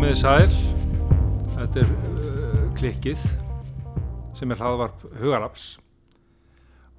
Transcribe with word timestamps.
Komiði 0.00 0.16
sæl, 0.16 0.52
þetta 1.52 1.82
er 1.82 1.90
uh, 1.92 2.60
klikkið 2.78 3.24
sem 4.32 4.54
er 4.54 4.56
hlaðvarp 4.62 5.02
Hugarafs 5.20 5.66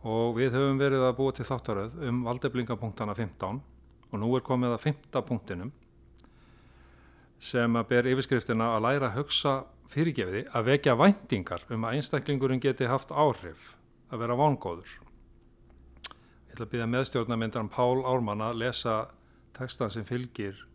og 0.06 0.36
við 0.38 0.54
höfum 0.54 0.78
verið 0.78 1.08
að 1.08 1.16
búa 1.18 1.34
til 1.34 1.48
þáttaröð 1.50 1.98
um 2.12 2.20
valdeflingapunktana 2.28 3.18
15 3.18 3.58
og 3.58 4.16
nú 4.22 4.30
er 4.38 4.46
komið 4.46 4.76
að 4.76 4.86
15 4.92 5.28
punktinum 5.32 5.74
sem 7.42 7.82
að 7.82 7.90
ber 7.96 8.14
yfirskriftina 8.14 8.70
að 8.76 8.86
læra 8.86 9.10
að 9.10 9.18
hugsa 9.18 9.58
fyrirgefiði 9.90 10.46
að 10.54 10.70
vekja 10.70 11.00
væntingar 11.02 11.66
um 11.74 11.90
að 11.90 11.98
einstaklingurinn 11.98 12.62
geti 12.62 12.86
haft 12.86 13.10
áhrif 13.10 13.72
að 14.14 14.28
vera 14.28 14.38
vangóður. 14.46 15.00
Ég 16.06 16.54
ætla 16.54 16.70
að 16.70 16.76
byrja 16.76 16.94
meðstjórnarmyndan 17.00 17.74
Pál 17.74 18.06
Ármann 18.06 18.46
að 18.46 18.62
lesa 18.62 19.08
textan 19.58 19.90
sem 19.90 20.06
fylgir 20.06 20.68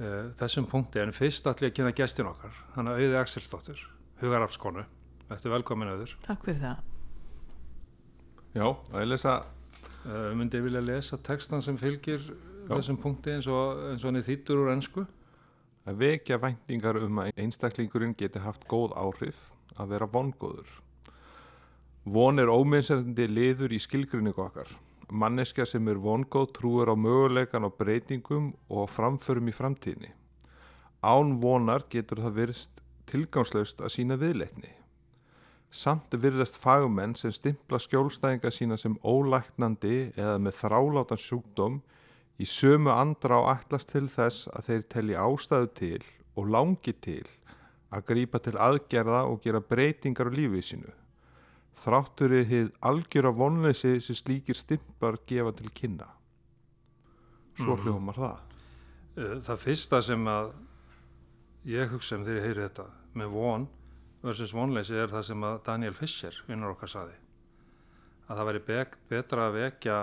uh, 0.00 0.30
þessum 0.40 0.68
punkti 0.70 1.02
en 1.02 1.14
fyrst 1.16 1.46
ætlum 1.46 1.68
ég 1.68 1.74
að 1.74 1.78
kynna 1.78 1.94
gestin 1.96 2.30
okkar 2.30 2.56
hann 2.76 2.90
er 2.90 3.00
Auði 3.00 3.20
Axelsdóttir, 3.20 3.80
hugarafskonu 4.22 4.86
Þetta 5.28 5.48
er 5.48 5.54
velkomin 5.54 5.92
Auður 5.94 6.16
Takk 6.26 6.44
fyrir 6.44 6.60
það. 6.60 6.82
Já, 8.54 8.66
og 8.70 8.96
ég 9.00 9.08
lesa 9.08 9.38
uh, 9.42 10.30
myndi 10.36 10.60
ég 10.60 10.66
vilja 10.68 10.84
lesa 10.84 11.18
textan 11.18 11.64
sem 11.64 11.78
fylgir 11.80 12.22
þessum 12.68 12.98
punkti 13.00 13.34
eins 13.34 13.48
og, 13.50 13.80
eins 13.90 14.04
og 14.04 14.10
hann 14.10 14.20
er 14.20 14.26
þýttur 14.26 14.62
úr 14.62 14.72
ennsku 14.74 15.04
að 15.84 16.00
vekja 16.00 16.38
væntingar 16.40 16.96
um 17.02 17.20
að 17.24 17.34
einstaklingurinn 17.40 18.14
geti 18.16 18.40
haft 18.40 18.64
góð 18.70 18.94
áhrif 18.96 19.40
að 19.76 19.90
vera 19.92 20.08
vongóður. 20.08 20.68
Von 22.04 22.40
er 22.40 22.52
ómeinsandi 22.52 23.26
liður 23.28 23.72
í 23.74 23.80
skilgrinningu 23.80 24.44
okkar. 24.44 24.68
Manneskja 25.10 25.66
sem 25.68 25.88
er 25.88 25.98
vongóð 26.00 26.52
trúur 26.56 26.88
á 26.88 26.96
möguleikan 26.96 27.66
á 27.66 27.70
breytingum 27.70 28.52
og 28.68 28.88
framförum 28.90 29.50
í 29.50 29.54
framtíðinni. 29.54 30.12
Án 31.04 31.36
vonar 31.42 31.84
getur 31.92 32.22
það 32.24 32.38
verist 32.38 32.80
tilgangslaust 33.10 33.82
að 33.84 33.92
sína 33.92 34.16
viðleitni. 34.20 34.70
Samt 35.74 36.14
virðast 36.14 36.56
fagmenn 36.56 37.16
sem 37.18 37.32
stimpla 37.34 37.80
skjólstæðinga 37.82 38.52
sína 38.54 38.78
sem 38.78 38.94
ólæknandi 39.02 40.14
eða 40.14 40.38
með 40.38 40.60
þrálátan 40.62 41.20
sjúkdóm 41.20 41.80
í 42.38 42.46
sömu 42.46 42.92
andra 42.94 43.42
á 43.42 43.58
allast 43.58 43.90
til 43.90 44.06
þess 44.08 44.48
að 44.54 44.68
þeir 44.70 44.84
telli 44.94 45.18
ástæðu 45.18 45.72
til 45.80 46.02
og 46.38 46.50
langi 46.54 46.94
til 47.04 47.26
að 47.94 48.06
grípa 48.10 48.40
til 48.42 48.56
aðgerða 48.58 49.24
og 49.30 49.42
gera 49.42 49.60
breytingar 49.60 50.30
á 50.30 50.36
lífið 50.36 50.68
sínu. 50.70 50.92
Þráttur 51.82 52.32
er 52.38 52.44
þið 52.48 52.68
algjör 52.86 53.28
af 53.30 53.34
vonleysi 53.40 53.94
sem 54.00 54.16
slíkir 54.16 54.56
stimpar 54.56 55.18
gefa 55.26 55.52
til 55.58 55.70
kynna. 55.74 56.06
Svo 57.58 57.76
Mhm. 57.76 57.82
hljómar 57.84 58.14
það. 58.14 58.38
Uh, 59.16 59.40
Það 59.46 59.58
fyrsta 59.64 60.02
sem 60.02 60.24
að 60.26 60.52
ég 61.66 61.88
hugsa 61.90 62.16
um 62.16 62.24
þegar 62.24 62.36
ég 62.40 62.46
heyri 62.48 62.68
þetta 62.68 62.86
með 63.14 63.30
von 63.30 63.68
versus 64.22 64.52
vonleysi 64.52 64.94
er 64.96 65.08
það 65.08 65.24
sem 65.24 65.40
að 65.44 65.62
Daniel 65.64 65.92
Fischer, 65.94 66.34
vinnur 66.48 66.72
okkar, 66.74 66.88
saði 66.88 67.14
að 68.28 68.36
það 68.38 68.46
væri 68.48 68.62
betra 69.10 69.48
að 69.50 69.54
vekja 69.60 69.98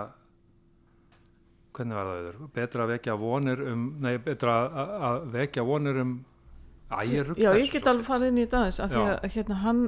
hvernig 1.72 1.96
var 1.96 2.06
það 2.06 2.18
auður? 2.20 2.36
Betra 2.54 2.84
að 2.86 2.92
vekja 2.92 3.16
vonir 3.18 3.62
um 3.72 3.84
nei, 4.04 4.16
betra 4.18 4.54
að, 4.68 4.92
að 5.08 5.26
vekja 5.32 5.64
vonir 5.66 6.00
um 6.02 6.12
ægir 6.92 7.32
Já, 7.40 7.50
ég 7.56 7.70
get 7.72 7.86
alveg 7.88 8.06
farið 8.06 8.28
inn 8.32 8.38
í 8.38 8.44
þetta 8.46 8.60
aðeins 8.62 8.80
af 8.84 8.92
því 8.92 9.02
að 9.08 9.28
hérna, 9.36 9.54
hann 9.64 9.82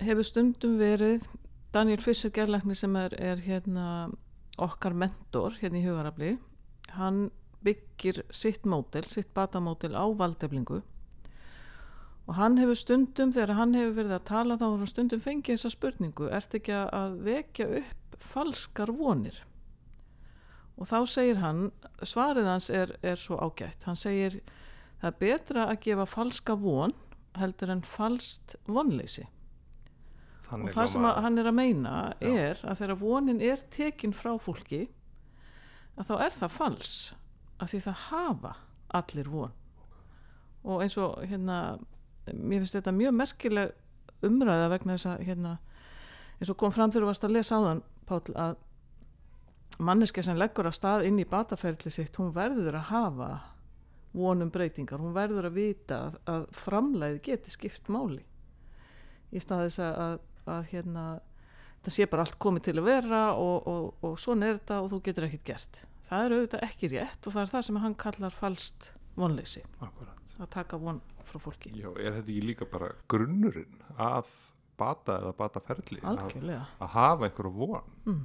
hefur 0.00 0.26
stundum 0.26 0.78
verið 0.80 1.26
Daniel 1.72 2.02
Fischer 2.04 2.30
gerlækni 2.30 2.74
sem 2.76 2.96
er, 2.96 3.14
er 3.16 3.40
hérna 3.40 4.10
okkar 4.60 4.92
mentor 4.92 5.54
hérna 5.60 5.80
í 5.80 5.86
hugarafli. 5.86 6.34
Hann 6.96 7.30
byggir 7.64 8.22
sitt 8.34 8.66
mótel, 8.68 9.06
sitt 9.08 9.30
batamótel 9.34 9.96
á 9.96 10.04
valdeflingu. 10.04 10.82
Og 12.28 12.34
hann 12.38 12.58
hefur 12.60 12.76
stundum 12.78 13.32
þegar 13.34 13.56
hann 13.58 13.74
hefur 13.74 13.96
verið 14.02 14.16
að 14.18 14.28
tala 14.28 14.58
þá 14.60 14.66
hann 14.66 14.90
stundum 14.90 15.22
fengið 15.22 15.56
þessa 15.56 15.72
spurningu 15.74 16.28
ert 16.30 16.54
ekki 16.54 16.76
að 16.84 17.16
vekja 17.26 17.68
upp 17.80 18.20
falskar 18.22 18.92
vonir? 18.94 19.40
Og 20.76 20.88
þá 20.88 20.98
segir 21.08 21.40
hann 21.42 21.70
svarið 22.02 22.48
hans 22.48 22.68
er, 22.70 22.94
er 23.02 23.18
svo 23.20 23.38
ágætt. 23.40 23.86
Hann 23.88 23.98
segir 23.98 24.42
það 25.00 25.08
er 25.10 25.20
betra 25.24 25.68
að 25.70 25.80
gefa 25.86 26.06
falska 26.06 26.56
von 26.58 26.94
heldur 27.38 27.72
en 27.72 27.86
falskt 27.86 28.58
vonleysi 28.68 29.24
og 30.50 30.68
það 30.74 30.90
sem 30.92 31.06
hann 31.24 31.40
er 31.40 31.48
að 31.48 31.56
meina 31.56 31.94
Já. 32.20 32.30
er 32.30 32.62
að 32.66 32.82
þegar 32.82 33.00
vonin 33.00 33.40
er 33.44 33.62
tekin 33.72 34.14
frá 34.16 34.34
fólki 34.42 34.86
að 35.96 36.10
þá 36.10 36.14
er 36.26 36.36
það 36.36 36.56
fals 36.56 36.96
að 37.62 37.72
því 37.72 37.82
það 37.86 38.02
hafa 38.08 38.54
allir 38.98 39.30
von 39.32 39.54
og 40.62 40.82
eins 40.84 40.96
og 41.00 41.22
hérna 41.26 41.60
mér 42.30 42.62
finnst 42.62 42.76
þetta 42.78 42.94
mjög 42.94 43.16
merkileg 43.18 44.26
umræða 44.26 44.68
vegna 44.72 44.96
þess 44.96 45.10
að 45.12 45.24
hérna 45.28 45.54
eins 46.38 46.50
og 46.52 46.58
kom 46.58 46.74
fram 46.74 46.92
þegar 46.92 47.06
þú 47.06 47.10
varst 47.10 47.26
að 47.26 47.34
lesa 47.38 47.58
á 47.58 47.60
þann 47.68 47.82
Páll 48.02 48.34
að 48.34 48.56
manneska 49.82 50.22
sem 50.24 50.36
leggur 50.36 50.66
að 50.68 50.76
stað 50.76 51.06
inn 51.08 51.20
í 51.22 51.28
bataferðli 51.28 51.92
sitt 51.94 52.18
hún 52.18 52.32
verður 52.34 52.76
að 52.80 52.88
hafa 52.90 53.30
vonum 54.12 54.50
breytingar, 54.52 55.00
hún 55.00 55.14
verður 55.16 55.48
að 55.48 55.56
vita 55.56 55.98
að, 56.06 56.18
að 56.28 56.42
framleiði 56.64 57.22
geti 57.24 57.54
skipt 57.54 57.88
máli 57.92 58.20
í 59.32 59.40
stað 59.40 59.64
þess 59.66 59.82
að, 59.86 60.18
að, 60.46 60.56
að 60.56 60.66
hérna 60.72 61.04
það 61.82 61.94
sé 61.96 62.06
bara 62.10 62.22
allt 62.26 62.38
komið 62.42 62.62
til 62.68 62.76
að 62.78 62.86
vera 62.88 63.22
og, 63.34 63.66
og, 63.66 63.88
og 64.06 64.18
svona 64.22 64.46
er 64.52 64.58
þetta 64.60 64.80
og 64.84 64.90
þú 64.92 65.00
getur 65.08 65.26
ekkert 65.28 65.44
gert 65.52 65.80
það 66.10 66.24
er 66.26 66.34
auðvitað 66.36 66.66
ekki 66.68 66.90
rétt 66.92 67.26
og 67.26 67.34
það 67.36 67.42
er 67.46 67.52
það 67.54 67.66
sem 67.68 67.80
hann 67.82 67.94
kallar 67.98 68.36
falskt 68.36 68.90
vonleysi 69.18 69.62
Akkurat. 69.80 70.18
að 70.38 70.50
taka 70.54 70.78
von 70.82 71.00
frá 71.28 71.38
fólki 71.42 71.72
Já, 71.74 71.88
er 71.96 72.18
þetta 72.18 72.28
ekki 72.28 72.44
líka 72.46 72.68
bara 72.70 72.90
grunnurinn 73.10 73.80
að 73.96 74.28
bata 74.78 75.18
eða 75.22 75.32
bata 75.38 75.60
ferli? 75.64 75.98
Að, 76.02 76.18
algjörlega 76.26 76.66
að 76.82 76.92
hafa 76.96 77.26
einhverju 77.28 77.52
von. 77.58 77.90
mm. 78.08 78.22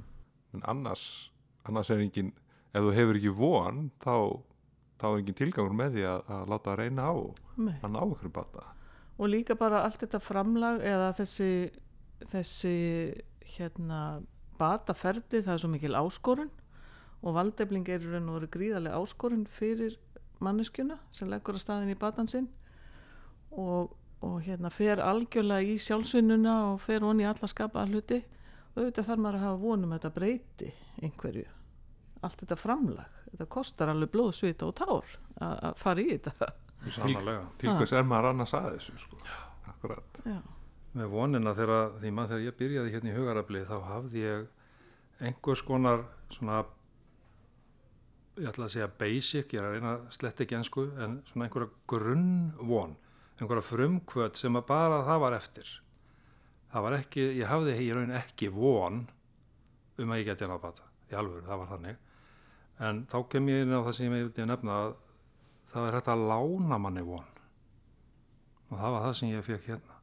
En 0.56 0.62
annars, 0.72 1.02
annars 1.68 1.90
er 1.92 2.00
engin, 2.00 2.30
ef 2.72 2.80
þú 2.86 2.92
hefur 2.96 3.18
ekki 3.20 3.32
von, 3.36 3.82
þá, 4.00 4.14
þá 4.98 5.04
er 5.10 5.18
engin 5.20 5.36
tilgangur 5.36 5.74
með 5.76 5.98
því 5.98 6.06
að, 6.08 6.22
að 6.38 6.46
láta 6.54 6.72
að 6.72 6.78
reyna 6.80 7.04
á 7.04 7.14
Nei. 7.60 7.74
að 7.84 7.92
ná 7.92 7.98
einhverju 8.00 8.32
bata. 8.38 8.64
og 9.18 9.28
líka 9.28 9.56
bara 9.60 9.82
allt 9.84 10.00
þetta 10.00 10.20
framlag 10.24 10.80
eða 10.88 11.10
þessi 11.18 11.50
þessi 12.26 12.74
hérna 13.56 14.20
bataferdi 14.58 15.42
það 15.44 15.54
er 15.54 15.62
svo 15.62 15.70
mikil 15.72 15.94
áskorun 15.98 16.50
og 17.22 17.34
valdefling 17.34 17.88
er 17.90 18.02
í 18.02 18.10
raun 18.12 18.28
og 18.30 18.38
veru 18.38 18.50
gríðarlega 18.54 18.98
áskorun 18.98 19.46
fyrir 19.50 19.96
manneskjuna 20.44 20.98
sem 21.14 21.30
leggur 21.30 21.58
að 21.58 21.64
staðin 21.64 21.94
í 21.94 21.98
batan 21.98 22.30
sinn 22.30 22.48
og, 23.50 23.94
og 24.22 24.40
hérna 24.46 24.70
fer 24.74 25.02
algjörlega 25.02 25.74
í 25.74 25.78
sjálfsvinnuna 25.82 26.56
og 26.72 26.82
fer 26.84 27.06
honi 27.06 27.26
í 27.26 27.30
alla 27.30 27.50
skapaða 27.50 27.90
hluti 27.90 28.20
og 28.22 28.82
auðvitað 28.82 29.08
þarf 29.10 29.24
maður 29.24 29.40
að 29.40 29.46
hafa 29.46 29.62
vonum 29.62 29.94
að 29.94 29.98
þetta 29.98 30.14
breyti 30.18 30.72
einhverju 31.02 31.46
allt 32.18 32.40
þetta 32.42 32.56
framlag, 32.58 33.18
þetta 33.30 33.46
kostar 33.46 33.92
alveg 33.92 34.10
blóð, 34.10 34.32
svita 34.34 34.66
og 34.66 34.74
tár 34.78 35.12
að 35.38 35.60
að 35.68 35.76
fara 35.78 36.02
í 36.02 36.08
þetta 36.16 36.54
Sannarlega. 36.94 37.42
Til 37.58 37.74
hvers 37.74 37.92
er 37.92 38.04
maður 38.06 38.32
annars 38.32 38.54
að 38.54 38.68
þessu, 38.76 38.92
sko. 39.02 39.16
Akkurat. 39.66 40.20
Já, 40.22 40.36
með 40.96 41.10
vonina 41.12 41.54
þegar 41.56 41.92
því 42.00 42.12
maður 42.14 42.32
þegar 42.32 42.46
ég 42.46 42.58
byrjaði 42.58 42.94
hérna 42.94 43.10
í 43.10 43.16
hugarafli 43.16 43.64
þá 43.68 43.76
hafði 43.88 44.24
ég 44.24 44.46
einhvers 45.28 45.62
konar 45.66 46.04
svona 46.32 46.62
ég 48.38 48.48
ætla 48.48 48.68
að 48.68 48.74
segja 48.76 48.88
basic, 49.00 49.52
ég 49.52 49.60
er 49.60 49.66
að 49.66 49.76
reyna 49.76 49.92
að 49.96 50.08
sletta 50.14 50.44
ekki 50.44 50.56
ensku 50.58 50.86
en 51.02 51.18
svona 51.28 51.48
einhverja 51.48 51.70
grunnvon 51.90 52.96
einhverja 53.38 53.66
frumkvöt 53.66 54.38
sem 54.38 54.58
bara 54.66 55.02
það 55.06 55.22
var 55.24 55.36
eftir. 55.36 55.68
Það 56.68 56.84
var 56.84 56.96
ekki, 56.98 57.24
ég 57.38 57.48
hafði 57.48 57.76
í 57.80 57.88
raun 57.96 58.14
ekki 58.18 58.50
von 58.52 59.02
um 59.98 60.14
að 60.14 60.20
ég 60.20 60.28
geti 60.28 60.44
hann 60.44 60.54
að 60.54 60.64
bata 60.66 60.86
í 61.08 61.16
alvöru, 61.18 61.44
það 61.46 61.62
var 61.62 61.70
þannig. 61.72 62.00
En 62.88 63.04
þá 63.10 63.18
kem 63.32 63.50
ég 63.50 63.64
inn 63.64 63.74
á 63.74 63.80
það 63.80 63.94
sem 63.96 64.06
ég 64.06 64.26
vildi 64.26 64.46
nefna 64.46 64.80
að 64.82 64.90
það 65.72 65.86
er 65.88 65.98
hægt 65.98 66.10
að 66.12 66.26
lána 66.32 66.80
manni 66.82 67.04
von. 67.06 67.30
Og 68.68 68.74
það 68.76 68.94
var 68.94 69.06
það 69.06 69.16
sem 69.20 69.32
ég 69.32 69.46
fekk 69.46 69.70
hérna 69.72 69.97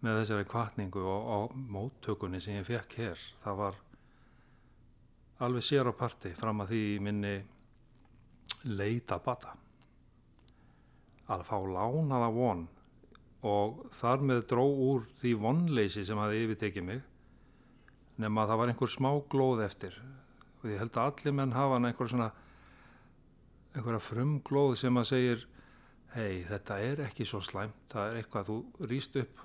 með 0.00 0.22
þessari 0.22 0.48
kvartningu 0.48 1.04
og, 1.04 1.30
og 1.36 1.56
móttökunni 1.72 2.40
sem 2.40 2.58
ég 2.60 2.68
fekk 2.68 2.98
hér 3.00 3.24
það 3.44 3.58
var 3.60 3.80
alveg 5.44 5.64
sér 5.64 5.88
á 5.88 5.92
parti 5.96 6.32
fram 6.36 6.60
að 6.64 6.74
því 6.74 6.82
minni 7.04 7.34
leita 8.68 9.16
bata. 9.24 9.54
Að 11.30 11.44
fá 11.46 11.56
lánaða 11.64 12.28
von 12.34 12.66
og 13.46 13.86
þar 13.96 14.24
með 14.28 14.42
dró 14.50 14.64
úr 14.66 15.06
því 15.20 15.32
vonleysi 15.40 16.04
sem 16.04 16.18
hafi 16.20 16.42
yfirtekið 16.44 16.84
mig 16.84 17.00
nema 18.20 18.42
að 18.42 18.52
það 18.52 18.60
var 18.60 18.72
einhver 18.72 18.92
smá 18.92 19.10
glóð 19.32 19.62
eftir. 19.64 19.94
Og 20.60 20.68
ég 20.68 20.82
held 20.82 20.98
að 20.98 21.08
allir 21.08 21.36
menn 21.38 21.56
hafa 21.56 21.78
einhver 21.80 22.10
svona 22.12 22.28
einhverja 23.72 24.02
frumglóð 24.04 24.76
sem 24.82 25.00
að 25.00 25.08
segir 25.08 25.46
hei 26.14 26.42
þetta 26.48 26.78
er 26.82 27.02
ekki 27.06 27.26
svo 27.28 27.40
slæmt. 27.44 27.76
Það 27.92 28.10
er 28.10 28.20
eitthvað 28.20 28.48
þú 28.50 28.86
rýst 28.90 29.18
upp 29.20 29.42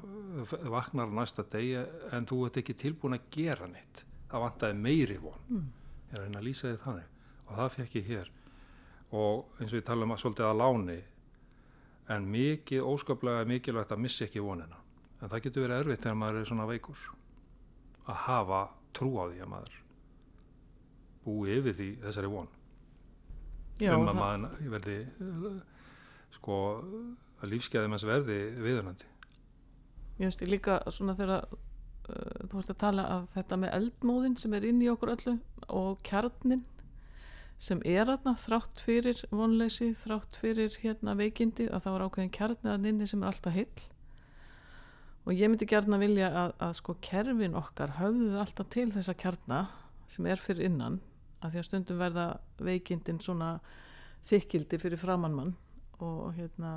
vaknar 0.74 1.12
næsta 1.14 1.46
degi 1.52 1.82
en 2.16 2.28
þú 2.30 2.46
ert 2.48 2.62
ekki 2.62 2.78
tilbúin 2.82 3.18
að 3.18 3.28
gera 3.36 3.68
neitt. 3.70 4.06
Það 4.32 4.46
vantaði 4.46 4.80
meiri 4.82 5.18
von. 5.22 5.44
Mm. 5.50 5.68
ég 6.10 6.18
að 6.18 6.24
reyna 6.24 6.40
að 6.42 6.48
lýsa 6.48 6.68
því 6.70 6.80
þannig. 6.86 7.12
Og 7.46 7.60
það 7.60 7.76
fekk 7.76 8.00
ég 8.00 8.10
hér. 8.10 8.32
Og 9.16 9.60
eins 9.60 9.72
og 9.72 9.80
ég 9.80 9.86
tala 9.86 10.08
um 10.08 10.16
að 10.16 10.24
svolítið 10.24 10.50
að 10.50 10.60
láni 10.62 10.98
en 12.16 12.28
mikið 12.30 12.86
óskaplega 12.86 13.46
mikilvægt 13.50 13.94
að 13.94 14.04
missa 14.06 14.26
ekki 14.26 14.44
vonina. 14.44 14.82
En 15.22 15.30
það 15.30 15.46
getur 15.46 15.66
verið 15.66 15.84
erfitt 15.84 16.04
þegar 16.06 16.20
maður 16.22 16.42
er 16.42 16.50
svona 16.50 16.68
veikur. 16.70 17.08
Að 18.06 18.22
hafa 18.26 18.62
trú 18.96 19.16
á 19.22 19.26
því 19.30 19.42
að 19.42 19.52
maður 19.54 19.80
búi 21.26 21.56
yfir 21.56 21.78
því 21.78 21.90
þessari 22.04 22.30
von. 22.30 22.52
Já, 23.82 23.92
um 23.98 24.08
að 24.08 24.20
maður 24.20 24.70
verði 24.76 24.98
sko 26.36 26.60
að 27.42 27.52
lífskeiðum 27.52 27.96
hans 27.96 28.06
verði 28.08 28.40
viðunandi. 28.62 29.08
Mér 30.16 30.30
finnst 30.30 30.46
ég 30.46 30.52
líka 30.52 30.78
svona 30.94 31.16
þegar 31.18 31.50
uh, 31.50 32.46
þú 32.48 32.60
veist 32.60 32.72
að 32.72 32.82
tala 32.86 33.08
að 33.18 33.26
þetta 33.36 33.60
með 33.64 33.76
eldmóðin 33.80 34.38
sem 34.40 34.56
er 34.56 34.68
inn 34.70 34.84
í 34.84 34.92
okkur 34.92 35.16
öllu 35.16 35.36
og 35.68 36.00
kjarnin 36.08 36.64
sem 37.62 37.82
er 37.88 38.10
aðna 38.12 38.36
þrátt 38.40 38.82
fyrir 38.84 39.22
vonleysi, 39.32 39.94
þrátt 39.96 40.36
fyrir 40.40 40.76
hérna 40.82 41.16
veikindi 41.16 41.70
að 41.70 41.86
það 41.86 41.96
var 41.96 42.06
ákveðin 42.08 42.34
kjarni 42.36 42.72
að 42.72 42.88
inni 42.92 43.08
sem 43.08 43.24
er 43.24 43.32
alltaf 43.32 43.56
heill. 43.56 43.86
Og 45.26 45.34
ég 45.34 45.50
myndi 45.50 45.66
gerna 45.66 45.98
vilja 45.98 46.30
að, 46.30 46.52
að 46.62 46.74
sko 46.82 46.98
kerfin 47.02 47.56
okkar 47.58 47.96
höfðu 47.98 48.36
alltaf 48.38 48.70
til 48.76 48.90
þessa 48.94 49.16
kjarna 49.18 49.62
sem 50.12 50.28
er 50.30 50.42
fyrir 50.42 50.68
innan 50.68 51.00
að 51.42 51.56
því 51.56 51.62
að 51.62 51.68
stundum 51.70 52.02
verða 52.02 52.26
veikindin 52.62 53.22
svona 53.24 53.56
þykildi 54.30 54.80
fyrir 54.82 55.02
framannmann 55.02 55.56
og 56.04 56.36
hérna 56.36 56.76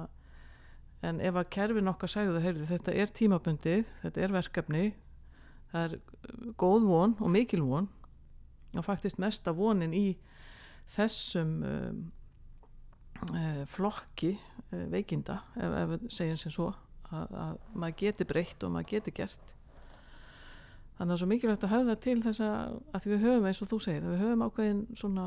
en 1.06 1.20
ef 1.22 1.36
að 1.38 1.50
kerfin 1.54 1.90
okkar 1.90 2.10
segðu 2.10 2.42
heyrðu, 2.42 2.66
þetta 2.66 2.94
er 2.94 3.12
tímabundið, 3.14 3.84
þetta 4.02 4.22
er 4.24 4.34
verkefni 4.34 4.84
það 5.72 5.84
er 5.84 5.96
uh, 5.98 6.52
góð 6.58 6.88
von 6.88 7.16
og 7.20 7.32
mikil 7.32 7.62
von 7.66 7.88
og 8.76 8.84
faktist 8.84 9.20
mesta 9.22 9.54
vonin 9.56 9.94
í 9.96 10.06
þessum 10.94 11.54
um, 11.66 12.00
uh, 13.30 13.62
flokki 13.70 14.34
uh, 14.36 14.84
veikinda 14.92 15.42
ef, 15.56 15.68
ef 15.68 15.92
við 15.94 16.08
segjum 16.18 16.40
sem 16.42 16.54
svo 16.54 16.72
að, 17.12 17.32
að 17.32 17.60
maður 17.74 17.98
geti 18.02 18.28
breytt 18.28 18.64
og 18.66 18.74
maður 18.74 18.90
geti 18.96 19.14
gert. 19.16 19.54
Þannig 20.98 21.14
að 21.14 21.20
svo 21.20 21.28
mikilvægt 21.30 21.64
að 21.64 21.74
höfða 21.76 21.94
til 22.02 22.16
þess 22.24 22.42
að, 22.42 22.78
að 22.90 23.04
því 23.04 23.12
við 23.12 23.24
höfum 23.24 23.46
eins 23.48 23.60
og 23.62 23.70
þú 23.70 23.78
segir, 23.84 24.02
að 24.02 24.14
við 24.14 24.24
höfum 24.24 24.44
ákveðin 24.48 24.80
svona 24.98 25.26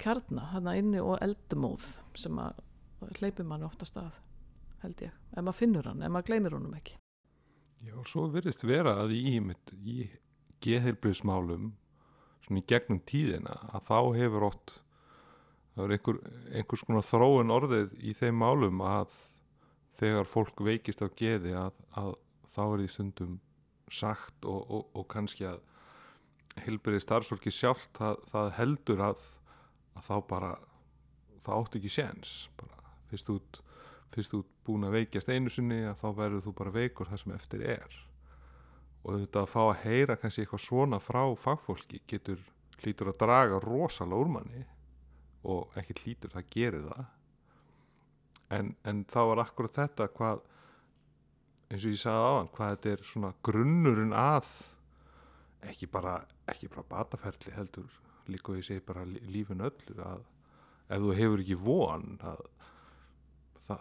kjarna 0.00 0.50
hann 0.52 0.68
inni 0.74 1.00
og 1.02 1.16
eldumóð 1.24 1.86
sem 2.18 2.36
að 2.40 2.60
hleypir 3.20 3.46
mann 3.48 3.66
ofta 3.66 3.88
stað 3.88 4.12
held 4.80 5.04
ég, 5.04 5.14
ef 5.34 5.44
maður 5.44 5.58
finnur 5.58 5.88
hann, 5.90 6.02
ef 6.02 6.12
maður 6.12 6.28
gleymir 6.30 6.56
honum 6.56 6.76
ekki. 6.78 6.96
Já, 7.84 7.94
svo 8.08 8.26
virðist 8.32 8.64
vera 8.68 8.96
að 9.02 9.14
í, 9.16 9.38
í 9.80 9.96
geðheilbriðsmálum 10.64 11.72
svona 12.44 12.60
í 12.60 12.68
gegnum 12.68 13.00
tíðina 13.08 13.56
að 13.72 13.86
þá 13.88 13.98
hefur 14.16 14.46
oft 14.50 14.74
það 15.74 15.84
er 15.84 15.94
einhver, 15.96 16.20
einhvers 16.52 16.84
konar 16.86 17.06
þróun 17.06 17.54
orðið 17.54 17.94
í 18.00 18.14
þeim 18.16 18.40
málum 18.40 18.82
að 18.84 19.14
þegar 20.00 20.28
fólk 20.28 20.62
veikist 20.64 21.04
á 21.04 21.08
geði 21.16 21.54
að, 21.56 21.76
að 21.96 22.14
þá 22.52 22.62
er 22.66 22.82
því 22.82 22.88
stundum 22.94 23.38
sagt 23.90 24.46
og, 24.48 24.60
og, 24.70 24.88
og 24.96 25.06
kannski 25.10 25.48
að 25.50 25.60
heilbriði 26.64 27.02
starfsfólki 27.04 27.52
sjálft 27.54 27.92
það, 27.98 28.20
það 28.32 28.52
heldur 28.58 29.04
að, 29.10 29.24
að 29.96 30.08
þá 30.08 30.16
bara 30.30 30.52
það 31.40 31.56
áttu 31.56 31.80
ekki 31.80 31.92
séns 31.94 32.34
bara 32.60 32.79
fyrst 33.10 33.32
út 33.34 33.60
fyrst 34.14 34.34
ert 34.34 34.48
búin 34.66 34.86
að 34.88 34.96
veikjast 34.98 35.28
einu 35.30 35.50
sinni 35.52 35.82
að 35.86 36.00
þá 36.02 36.08
verður 36.18 36.46
þú 36.48 36.52
bara 36.58 36.72
veikur 36.74 37.10
það 37.10 37.20
sem 37.22 37.34
eftir 37.36 37.62
er. 37.76 37.92
Og 39.04 39.20
þetta 39.22 39.44
að 39.44 39.52
fá 39.52 39.60
að 39.68 39.84
heyra 39.84 40.16
kannski 40.20 40.42
eitthvað 40.44 40.64
svona 40.64 40.98
frá 41.00 41.22
fagfólki 41.38 42.00
getur 42.10 42.40
hlýtur 42.82 43.12
að 43.12 43.20
draga 43.22 43.60
rosalega 43.62 44.24
úr 44.24 44.32
manni 44.34 44.64
og 45.46 45.76
ekki 45.80 45.94
hlýtur, 46.02 46.32
það 46.34 46.50
gerir 46.52 46.88
það. 46.90 47.04
En, 48.50 48.74
en 48.84 49.04
þá 49.08 49.20
var 49.30 49.44
akkurat 49.44 49.78
þetta 49.78 50.08
hvað 50.16 50.42
eins 51.70 51.84
og 51.86 51.94
ég 51.94 52.00
sagði 52.02 52.26
áðan, 52.26 52.50
hvað 52.56 52.72
þetta 52.74 52.92
er 52.96 53.04
svona 53.12 53.30
grunnurinn 53.46 54.14
að 54.18 54.50
ekki 55.70 55.86
bara, 55.92 56.16
ekki 56.50 56.70
bara 56.72 56.88
bataferli 56.90 57.54
heldur 57.54 57.86
líka 58.30 58.50
og 58.52 58.58
ég 58.58 58.66
segi 58.66 58.82
bara 58.84 59.04
lí- 59.06 59.22
lífinu 59.30 59.68
öllu 59.70 59.96
að 60.02 60.24
ef 60.90 61.04
þú 61.04 61.14
hefur 61.20 61.44
ekki 61.44 61.58
von 61.62 62.08
að 62.26 62.42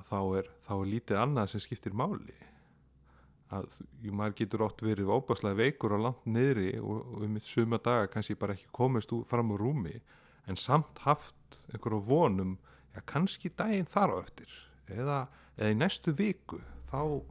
þá, 0.07 0.19
er, 0.39 0.47
þá 0.67 0.71
er 0.77 0.89
lítið 0.93 1.19
annað 1.21 1.51
sem 1.53 1.63
skiptir 1.63 1.95
máli. 1.97 2.35
Að 3.49 3.65
maður 4.13 4.35
getur 4.37 4.63
oft 4.67 4.83
verið 4.85 5.09
óbáslega 5.09 5.57
veikur 5.57 5.95
og 5.97 6.03
langt 6.05 6.25
niðri 6.29 6.75
og, 6.79 6.99
og 7.15 7.25
um 7.25 7.39
suma 7.41 7.79
daga 7.81 8.09
kannski 8.13 8.37
bara 8.37 8.53
ekki 8.53 8.69
komist 8.75 9.13
úr, 9.15 9.23
fram 9.25 9.55
úr 9.55 9.63
rúmi 9.63 9.95
en 10.49 10.57
samt 10.57 11.01
haft 11.05 11.57
einhverju 11.73 12.01
vonum 12.05 12.57
já 12.93 13.01
kannski 13.09 13.49
daginn 13.57 13.89
þar 13.89 14.13
á 14.13 14.17
eftir 14.21 14.53
eða, 14.89 15.17
eða 15.57 15.71
í 15.73 15.79
næstu 15.79 16.13
viku 16.17 16.61
þá, 16.91 17.25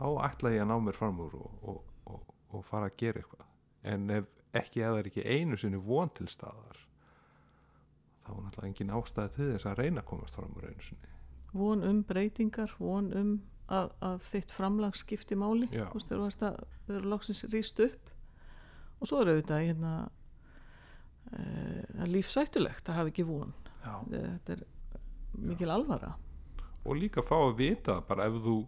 þá 0.00 0.06
ætla 0.30 0.54
ég 0.54 0.64
að 0.64 0.70
ná 0.72 0.78
mér 0.86 0.96
fram 0.96 1.20
úr 1.26 1.36
og, 1.36 1.60
og, 1.60 1.82
og, 2.08 2.34
og 2.56 2.64
fara 2.64 2.88
að 2.88 2.98
gera 3.04 3.20
eitthvað. 3.20 3.52
En 3.84 4.08
ef 4.16 4.32
ekki 4.56 4.84
eða 4.86 5.02
er 5.02 5.10
ekki 5.10 5.28
einu 5.28 5.60
sinni 5.60 5.80
von 5.80 6.12
til 6.16 6.28
staðar 6.32 6.80
þá 8.24 8.30
er 8.32 8.44
náttúrulega 8.46 8.70
engin 8.70 8.94
ástæði 8.96 9.34
til 9.34 9.50
þess 9.52 9.68
að 9.68 9.80
reyna 9.82 10.04
að 10.04 10.10
komast 10.12 10.38
fram 10.38 10.56
úr 10.56 10.70
einu 10.70 10.86
sinni 10.86 11.13
von 11.54 11.84
um 11.86 12.02
breytingar, 12.06 12.72
von 12.78 13.10
um 13.14 13.34
að, 13.72 13.92
að 14.04 14.18
þitt 14.28 14.52
framlag 14.54 14.98
skipti 14.98 15.38
máli. 15.38 15.68
Já. 15.72 15.86
þú 15.92 16.20
veist, 16.24 16.42
þegar 16.42 16.58
þú 16.88 16.98
þú 16.98 17.12
loksins 17.12 17.44
rýst 17.52 17.80
upp. 17.84 18.12
Og 19.00 19.10
svo 19.10 19.22
er 19.22 19.32
auðvitað 19.32 19.64
hérna 19.68 19.94
e, 21.30 21.42
er 22.04 22.10
lífsættulegt 22.10 22.88
að 22.88 23.00
hafa 23.00 23.12
ekki 23.12 23.26
von. 23.28 23.54
Já, 23.84 23.94
þetta 24.10 24.56
er 24.56 24.64
mikil 25.34 25.72
alvara. 25.72 26.14
Og 26.84 26.98
líka 27.00 27.24
fá 27.24 27.36
að 27.38 27.58
vita 27.60 27.98
bara 28.04 28.28
ef 28.28 28.38
þú 28.44 28.58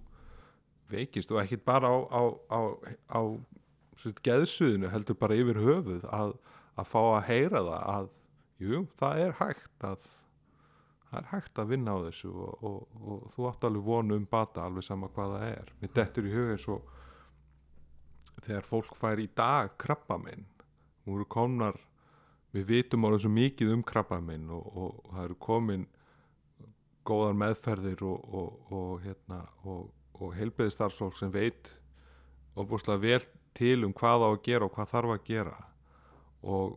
veikist 0.93 1.33
og 1.35 1.43
ekkit 1.43 1.65
bara 1.67 1.91
á, 1.91 1.97
á, 2.15 2.23
á, 2.53 2.61
á 3.11 3.21
geðsuðinu 4.25 4.91
heldur 4.93 5.19
bara 5.19 5.37
yfir 5.39 5.59
höfuð 5.61 6.05
að, 6.15 6.37
að 6.79 6.91
fá 6.93 7.01
að 7.03 7.27
heyra 7.31 7.63
það 7.65 7.83
að 7.97 8.09
jú, 8.63 8.83
það 9.01 9.23
er 9.25 9.35
hægt 9.41 9.87
að 9.89 10.07
það 11.11 11.19
er 11.21 11.31
hægt 11.31 11.63
að 11.63 11.73
vinna 11.73 11.97
á 11.97 11.99
þessu 12.09 12.33
og, 12.33 12.67
og, 12.67 13.01
og 13.03 13.25
þú 13.35 13.49
átt 13.51 13.67
alveg 13.69 13.87
vonu 13.87 14.19
um 14.19 14.29
bata 14.31 14.67
alveg 14.67 14.87
sama 14.87 15.11
hvað 15.15 15.37
það 15.37 15.49
er. 15.53 15.73
Mér 15.81 15.95
dettur 16.01 16.29
í 16.29 16.35
hug 16.35 16.53
eins 16.55 16.69
og 16.73 16.93
þegar 18.45 18.69
fólk 18.69 18.97
fær 18.99 19.23
í 19.23 19.29
dag 19.37 19.75
krabba 19.81 20.19
minn 20.21 20.45
nú 21.07 21.17
eru 21.17 21.27
komnar 21.31 21.79
við 22.55 22.67
vitum 22.71 23.07
alveg 23.07 23.25
svo 23.25 23.33
mikið 23.33 23.73
um 23.77 23.85
krabba 23.87 24.19
minn 24.25 24.49
og, 24.51 24.67
og, 24.67 25.01
og 25.05 25.15
það 25.15 25.25
eru 25.29 25.39
komin 25.47 25.87
góðar 27.07 27.37
meðferðir 27.39 28.03
og, 28.07 28.25
og, 28.35 28.73
og, 28.75 28.93
hérna, 29.05 29.43
og, 29.69 29.91
og 30.19 30.33
heilbreyðistarfsfólk 30.35 31.19
sem 31.21 31.31
veit 31.35 31.71
óbúslega 32.57 33.03
vel 33.03 33.27
til 33.57 33.85
um 33.87 33.95
hvað 33.97 34.27
á 34.27 34.29
að 34.33 34.43
gera 34.49 34.67
og 34.67 34.75
hvað 34.75 34.91
þarf 34.91 35.15
að 35.15 35.29
gera. 35.29 35.57
Og 36.43 36.75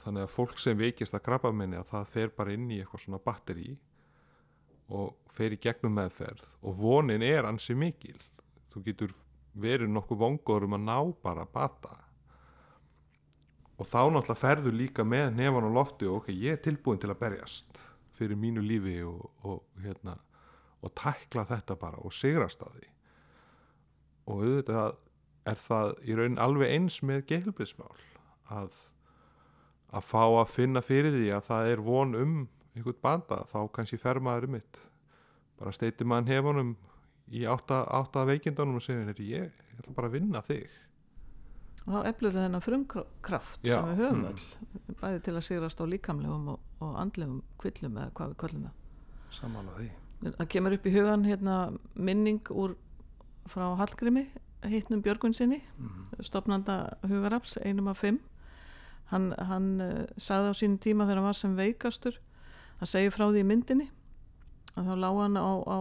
þannig 0.00 0.24
að 0.24 0.32
fólk 0.32 0.60
sem 0.60 0.78
veikist 0.78 1.14
að 1.16 1.24
krabba 1.26 1.52
minni 1.52 1.76
að 1.76 1.90
það 1.90 2.12
fer 2.12 2.30
bara 2.36 2.54
inn 2.54 2.70
í 2.70 2.78
eitthvað 2.80 3.04
svona 3.04 3.20
batteri 3.22 3.74
og 4.92 5.12
fer 5.32 5.54
í 5.54 5.60
gegnum 5.60 5.94
meðferð. 5.96 6.46
Og 6.64 6.78
vonin 6.80 7.24
er 7.24 7.48
ansi 7.48 7.76
mikil. 7.76 8.16
Þú 8.72 8.84
getur 8.86 9.14
verið 9.52 9.92
nokkuð 9.92 10.20
vongur 10.22 10.66
um 10.66 10.76
að 10.78 10.86
ná 10.88 10.98
bara 11.24 11.44
bata. 11.44 11.96
Og 13.80 13.88
þá 13.88 14.00
náttúrulega 14.12 14.40
ferður 14.40 14.76
líka 14.76 15.04
með 15.04 15.32
nefan 15.36 15.68
á 15.68 15.70
lofti 15.72 16.08
og 16.08 16.22
ok, 16.22 16.32
ég 16.32 16.56
er 16.56 16.62
tilbúin 16.64 17.00
til 17.02 17.10
að 17.12 17.20
berjast 17.24 17.80
fyrir 18.16 18.38
mínu 18.38 18.62
lífi 18.64 19.00
og, 19.04 19.24
og 19.48 19.64
hérna 19.82 20.18
og 20.82 20.92
tækla 20.98 21.46
þetta 21.48 21.76
bara 21.78 22.00
og 22.02 22.14
sigrast 22.14 22.62
á 22.62 22.68
því. 22.68 22.88
Og 24.30 24.44
auðvitað 24.44 24.96
er 25.50 25.58
það 25.58 25.92
í 26.06 26.16
raun 26.18 26.38
alveg 26.38 26.74
eins 26.76 27.00
með 27.02 27.24
geilbrismál 27.32 27.94
að 28.52 28.74
að 29.92 30.06
fá 30.08 30.22
að 30.24 30.52
finna 30.52 30.82
fyrir 30.84 31.14
því 31.14 31.28
að 31.36 31.48
það 31.48 31.70
er 31.72 31.84
von 31.84 32.14
um 32.18 32.36
einhvern 32.72 33.00
banda 33.04 33.42
þá 33.50 33.58
kannski 33.76 33.98
fer 34.00 34.20
maður 34.24 34.48
um 34.48 34.56
mitt. 34.56 34.80
Bara 35.60 35.74
steiti 35.76 36.06
maður 36.08 36.32
hefunum 36.32 36.76
í 37.32 37.44
átta, 37.48 37.82
átta 37.92 38.24
veikindunum 38.28 38.78
og 38.80 38.84
segja 38.84 39.12
ég, 39.12 39.52
ég 39.52 39.80
ætla 39.80 39.96
bara 39.96 40.08
að 40.10 40.16
vinna 40.16 40.42
þig. 40.46 40.78
Og 41.82 41.96
þá 41.96 42.08
eflur 42.12 42.36
þennan 42.36 42.62
frumkraft 42.62 43.66
Já, 43.66 43.74
sem 43.74 43.88
við 43.90 44.00
höfum 44.04 44.20
mm. 44.20 44.28
öll 44.30 44.98
bæði 45.00 45.22
til 45.26 45.34
að 45.34 45.44
sigrast 45.48 45.82
á 45.82 45.84
líkamlegum 45.90 46.52
og, 46.54 46.60
og 46.84 46.94
andlegum 47.00 47.40
kvillum 47.58 47.98
eða 47.98 48.14
hvað 48.14 48.32
við 48.32 48.38
kvöllum 48.42 48.68
það. 48.68 48.78
Samanlega 49.32 49.80
því. 49.80 49.90
Það 50.22 50.48
kemur 50.54 50.76
upp 50.76 50.86
í 50.86 50.94
hugan 50.94 51.26
hérna, 51.26 51.56
minning 51.98 52.52
úr 52.54 52.76
frá 53.50 53.64
Hallgrími 53.80 54.28
hittnum 54.70 55.02
Björgun 55.02 55.34
sinni 55.34 55.58
stopnanda 56.22 56.96
Hugaraps, 57.02 57.56
einum 57.64 57.88
af 57.90 57.98
fimm 57.98 58.20
hann, 59.10 59.32
hann 59.38 59.72
uh, 59.80 60.04
sagði 60.16 60.52
á 60.52 60.54
sínum 60.60 60.78
tíma 60.82 61.08
þegar 61.08 61.22
hann 61.22 61.30
var 61.30 61.40
sem 61.40 61.58
veikastur 61.58 62.20
að 62.82 62.92
segja 62.92 63.14
frá 63.14 63.26
því 63.28 63.42
í 63.42 63.48
myndinni 63.48 63.88
að 64.72 64.88
þá 64.88 64.94
lág 65.02 65.18
hann 65.20 65.36
á, 65.36 65.52
á, 65.68 65.78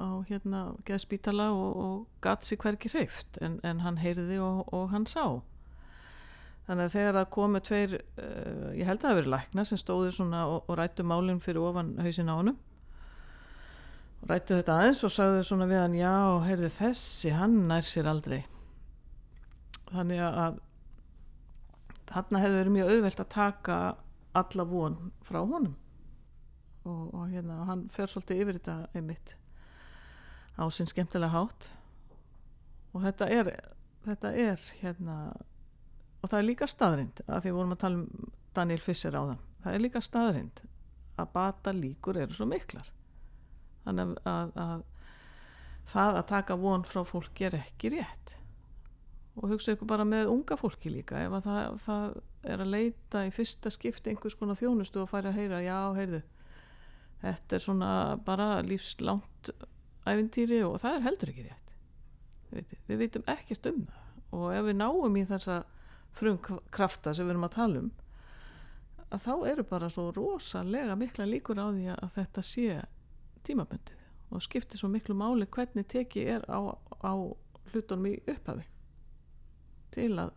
á 0.00 0.08
hérna 0.30 0.60
geðspítala 0.88 1.50
og, 1.52 1.70
og 1.76 2.24
gatt 2.24 2.46
sig 2.46 2.60
hverki 2.62 2.90
hreift 2.92 3.40
en, 3.44 3.58
en 3.66 3.82
hann 3.84 4.00
heyrði 4.00 4.40
og, 4.40 4.62
og 4.72 4.88
hann 4.94 5.04
sá. 5.08 5.42
Þannig 6.68 6.86
að 6.86 6.94
þegar 6.94 7.16
það 7.18 7.30
komu 7.34 7.60
tveir 7.66 7.94
uh, 7.98 8.70
ég 8.78 8.88
held 8.88 9.02
að 9.02 9.06
það 9.08 9.20
verið 9.20 9.32
lækna 9.34 9.66
sem 9.68 9.80
stóðu 9.80 10.14
svona 10.14 10.46
og, 10.48 10.64
og 10.70 10.80
rættu 10.80 11.04
málinn 11.04 11.42
fyrir 11.42 11.66
ofan 11.66 11.96
hausin 12.00 12.30
á 12.32 12.34
honum 12.38 12.58
og 14.20 14.32
rættu 14.32 14.56
þetta 14.56 14.78
aðeins 14.78 15.04
og 15.04 15.12
sagðu 15.14 15.44
svona 15.48 15.68
við 15.68 15.80
hann 15.80 15.98
já, 15.98 16.16
heyrði 16.46 16.72
þessi, 16.76 17.32
hann 17.34 17.56
nær 17.68 17.84
sér 17.84 18.08
aldrei. 18.10 18.42
Þannig 19.90 20.20
að 20.24 20.60
þarna 22.10 22.42
hefði 22.42 22.60
verið 22.60 22.76
mjög 22.76 22.92
auðvelt 22.94 23.22
að 23.22 23.32
taka 23.34 23.76
alla 24.40 24.66
von 24.70 24.96
frá 25.26 25.40
honum. 25.42 25.76
Og, 26.88 27.02
og 27.14 27.28
hérna 27.28 27.64
hann 27.68 27.84
fer 27.92 28.08
svolítið 28.08 28.42
yfir 28.44 28.58
þetta 28.60 28.76
einmitt 28.96 29.34
á 30.56 30.64
sinn 30.72 30.88
skemmtilega 30.88 31.34
hátt. 31.34 31.70
Og 32.94 33.04
þetta 33.04 33.28
er 33.30 33.52
þetta 34.06 34.32
er 34.32 34.66
hérna 34.80 35.16
og 36.20 36.28
það 36.28 36.38
er 36.38 36.48
líka 36.48 36.68
staðrind 36.68 37.22
að 37.26 37.44
því 37.44 37.54
vorum 37.56 37.74
að 37.74 37.82
tala 37.84 38.00
um 38.00 38.32
Daniel 38.56 38.82
Fisser 38.82 39.16
á 39.16 39.22
það 39.22 39.38
það 39.64 39.74
er 39.74 39.84
líka 39.84 40.02
staðrind 40.04 40.62
að 41.20 41.32
bata 41.34 41.72
líkur 41.76 42.16
eru 42.16 42.32
svo 42.36 42.46
miklar. 42.48 42.86
Þannig 43.84 44.14
að, 44.24 44.30
að, 44.30 44.52
að 44.64 45.90
það 45.90 46.20
að 46.20 46.28
taka 46.30 46.56
von 46.60 46.84
frá 46.86 47.02
fólki 47.08 47.48
er 47.48 47.56
ekki 47.60 47.92
rétt 47.96 48.36
og 49.40 49.54
hugsa 49.54 49.74
ykkur 49.74 49.88
bara 49.88 50.04
með 50.04 50.28
unga 50.32 50.56
fólki 50.60 50.92
líka 50.92 51.22
ef 51.24 51.38
að 51.38 51.46
það, 51.48 51.78
það 51.84 52.52
er 52.52 52.62
að 52.64 52.72
leita 52.74 53.24
í 53.24 53.32
fyrsta 53.34 53.72
skipti 53.72 54.12
einhvers 54.12 54.36
konar 54.36 54.58
þjónustu 54.60 55.02
og 55.02 55.10
færi 55.10 55.30
að 55.30 55.38
heyra 55.40 55.62
já, 55.64 55.78
heyrðu 55.96 56.22
þetta 57.20 57.56
er 57.56 57.64
svona 57.64 57.92
bara 58.24 58.48
lífslangt 58.64 59.52
æfintýri 60.08 60.60
og 60.64 60.78
það 60.80 60.96
er 60.96 61.06
heldur 61.06 61.32
ekki 61.32 61.46
rétt. 61.46 61.74
Við, 62.50 62.76
við 62.88 63.02
vitum 63.04 63.26
ekkert 63.30 63.68
um 63.70 63.82
það. 63.86 64.06
Og 64.30 64.46
ef 64.54 64.66
við 64.68 64.78
náum 64.78 65.18
í 65.18 65.24
þessa 65.28 65.58
frumkrafta 66.16 67.14
sem 67.14 67.26
við 67.26 67.34
erum 67.34 67.46
að 67.46 67.56
tala 67.56 67.82
um 67.84 67.90
að 69.10 69.24
þá 69.24 69.32
eru 69.50 69.64
bara 69.66 69.88
svo 69.90 70.04
rosalega 70.14 70.94
mikla 70.98 71.26
líkur 71.26 71.58
á 71.58 71.66
því 71.66 71.86
að 71.96 72.10
þetta 72.14 72.42
sé 72.46 72.76
tímaböndið 73.46 73.96
og 74.30 74.44
skiptir 74.44 74.78
svo 74.78 74.90
miklu 74.90 75.16
máli 75.18 75.48
hvernig 75.50 75.88
teki 75.90 76.26
er 76.36 76.44
á, 76.46 76.78
á 76.78 77.12
hlutunum 77.72 78.06
í 78.06 78.12
upphafi 78.30 78.62
til 79.94 80.12
að 80.22 80.32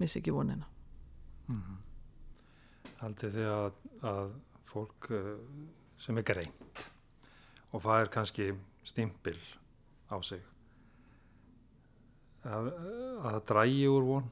missa 0.00 0.20
ekki 0.20 0.34
vonina. 0.34 0.68
Haldið 3.00 3.36
þið 3.36 3.50
að, 3.54 3.80
að 4.10 4.34
fólk 4.70 5.10
uh, 5.16 5.34
sem 6.00 6.20
er 6.20 6.26
greint 6.26 6.84
og 7.70 7.82
það 7.84 8.02
er 8.02 8.12
kannski 8.14 8.46
stimpil 8.86 9.36
á 10.10 10.16
sig 10.26 10.42
að, 12.46 12.70
að 12.70 13.26
það 13.26 13.42
drægi 13.50 13.82
úr 13.90 14.06
von 14.08 14.30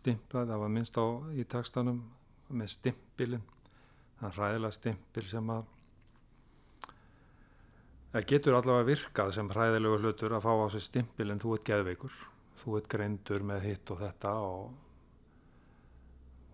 stimpla, 0.00 0.46
það 0.46 0.62
var 0.62 0.72
minnst 0.76 1.00
á 1.00 1.04
í 1.34 1.44
takstanum 1.50 2.00
með 2.50 2.72
stimpilin 2.76 3.44
það 4.20 4.36
hræðilega 4.38 4.76
stimpil 4.76 5.26
sem 5.28 5.52
að 5.54 5.68
það 8.12 8.28
getur 8.32 8.58
allavega 8.58 8.88
virkað 8.90 9.34
sem 9.36 9.50
hræðilegu 9.50 10.00
hlutur 10.02 10.36
að 10.36 10.46
fá 10.46 10.52
á 10.54 10.66
sig 10.74 10.86
stimpil 10.86 11.30
en 11.32 11.42
þú 11.42 11.56
ert 11.56 11.66
geðveikur 11.70 12.20
þú 12.60 12.76
ert 12.78 12.88
greindur 12.92 13.44
með 13.46 13.66
hitt 13.68 13.92
og 13.92 14.00
þetta 14.02 14.32
og, 14.44 14.72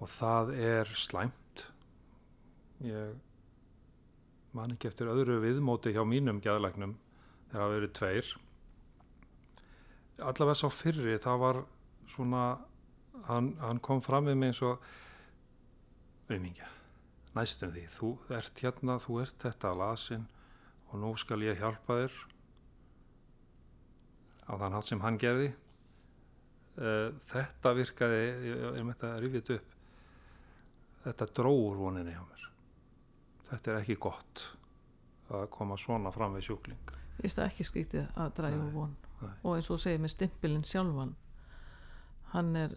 og 0.01 0.11
það 0.13 0.53
er 0.55 0.93
slæmt. 0.99 1.65
Ég 2.87 3.17
man 4.57 4.73
ekki 4.73 4.91
eftir 4.91 5.11
öðru 5.13 5.41
viðmóti 5.43 5.93
hjá 5.97 6.03
mínum 6.09 6.41
geðlæknum 6.45 6.95
þegar 7.51 7.63
það 7.63 7.75
verið 7.75 7.93
tveir. 7.99 8.31
Allavega 10.17 10.61
sá 10.63 10.69
fyrri 10.73 11.19
það 11.21 11.43
var 11.43 11.61
svona 12.15 12.45
hann, 13.29 13.53
hann 13.61 13.83
kom 13.85 14.01
fram 14.05 14.31
við 14.31 14.39
mig 14.41 14.55
eins 14.55 14.63
og 14.65 14.81
auðmingja 16.31 16.71
næstum 17.37 17.73
því, 17.75 17.83
þú 17.93 18.11
ert 18.33 18.63
hérna 18.65 18.97
þú 19.03 19.19
ert 19.21 19.43
þetta 19.45 19.75
lasin 19.77 20.25
og 20.89 21.01
nú 21.03 21.13
skal 21.21 21.43
ég 21.45 21.59
hjálpa 21.61 21.99
þér. 22.01 22.15
Á 24.47 24.53
þann 24.57 24.77
hátt 24.79 24.89
sem 24.89 25.03
hann 25.03 25.19
gerði 25.21 25.51
uh, 26.81 27.09
þetta 27.31 27.73
virkaði 27.77 28.21
ég 28.23 28.67
er 28.73 28.85
með 28.85 28.95
þetta 28.95 29.13
rifið 29.23 29.55
upp. 29.57 29.73
Þetta 31.07 31.29
dróur 31.39 31.77
voninni 31.79 32.15
hjá 32.15 32.23
mér. 32.25 32.47
Þetta 33.51 33.73
er 33.73 33.81
ekki 33.81 33.99
gott 34.03 34.47
að 35.31 35.47
koma 35.55 35.79
svona 35.79 36.11
fram 36.15 36.35
við 36.39 36.49
sjúkling. 36.49 36.95
Ég 37.17 37.23
finnst 37.23 37.39
það 37.39 37.51
ekki 37.51 37.67
skrítið 37.67 38.09
að 38.15 38.35
dræfa 38.41 38.67
von. 38.75 38.97
nei. 39.23 39.33
og 39.43 39.55
eins 39.55 39.71
og 39.71 39.79
þú 39.79 39.83
segir 39.87 40.03
með 40.03 40.13
stimpilinn 40.13 40.67
sjálfan 40.67 41.15
hann 42.35 42.51
er 42.57 42.75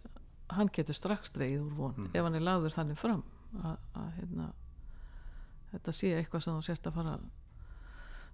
hann 0.56 0.70
getur 0.74 0.98
strax 0.98 1.34
dreigð 1.36 1.66
úr 1.66 1.76
von. 1.78 1.98
Mm. 1.98 2.14
ef 2.14 2.26
hann 2.26 2.38
er 2.38 2.46
lagður 2.46 2.76
þannig 2.76 3.00
fram 3.00 3.24
að, 3.60 3.76
að 3.98 4.08
hérna, 4.20 4.48
þetta 5.74 5.94
sé 6.00 6.14
eitthvað 6.18 6.46
sem 6.46 6.58
þú 6.58 6.66
sért 6.66 6.90
að 6.90 6.98
fara 7.00 7.18
að 7.18 7.28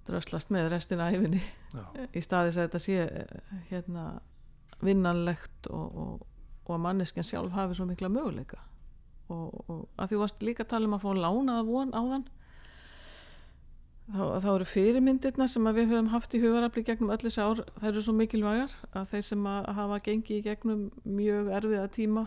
dröslast 0.06 0.54
með 0.54 0.70
restina 0.72 1.10
æfinni 1.12 1.42
í 2.14 2.24
staðis 2.24 2.60
að 2.60 2.68
þetta 2.68 2.82
sé 2.84 2.98
eh, 3.04 3.52
hérna, 3.72 4.06
vinnanlegt 4.84 5.70
og, 5.72 6.00
og, 6.04 6.24
og 6.66 6.72
að 6.76 6.86
manneskjan 6.88 7.28
sjálf 7.28 7.56
hafi 7.56 7.78
svo 7.78 7.88
mikla 7.90 8.12
möguleika. 8.12 8.60
Og, 9.32 9.54
og 9.70 9.86
að 9.98 10.12
því 10.12 10.22
varst 10.22 10.44
líka 10.46 10.66
að 10.66 10.74
tala 10.76 10.90
um 10.90 10.98
að 10.98 11.06
fá 11.06 11.12
lánaða 11.18 11.64
von 11.66 11.94
á 11.96 12.02
þann 12.02 12.26
þá, 14.14 14.24
þá 14.44 14.50
eru 14.54 14.68
fyrirmyndirna 14.70 15.48
sem 15.50 15.70
við 15.72 15.92
höfum 15.92 16.12
haft 16.14 16.36
í 16.38 16.42
hugarafli 16.44 16.84
gegnum 16.86 17.14
öll 17.14 17.22
þessi 17.24 17.42
ár, 17.42 17.64
þær 17.82 17.92
eru 17.92 18.04
svo 18.06 18.16
mikilvægar 18.18 18.74
að 18.94 19.08
þeir 19.14 19.26
sem 19.30 19.48
að 19.50 19.70
hafa 19.80 20.02
gengið 20.06 20.38
í 20.38 20.46
gegnum 20.46 20.84
mjög 21.04 21.50
erfiða 21.58 21.88
tíma 21.96 22.26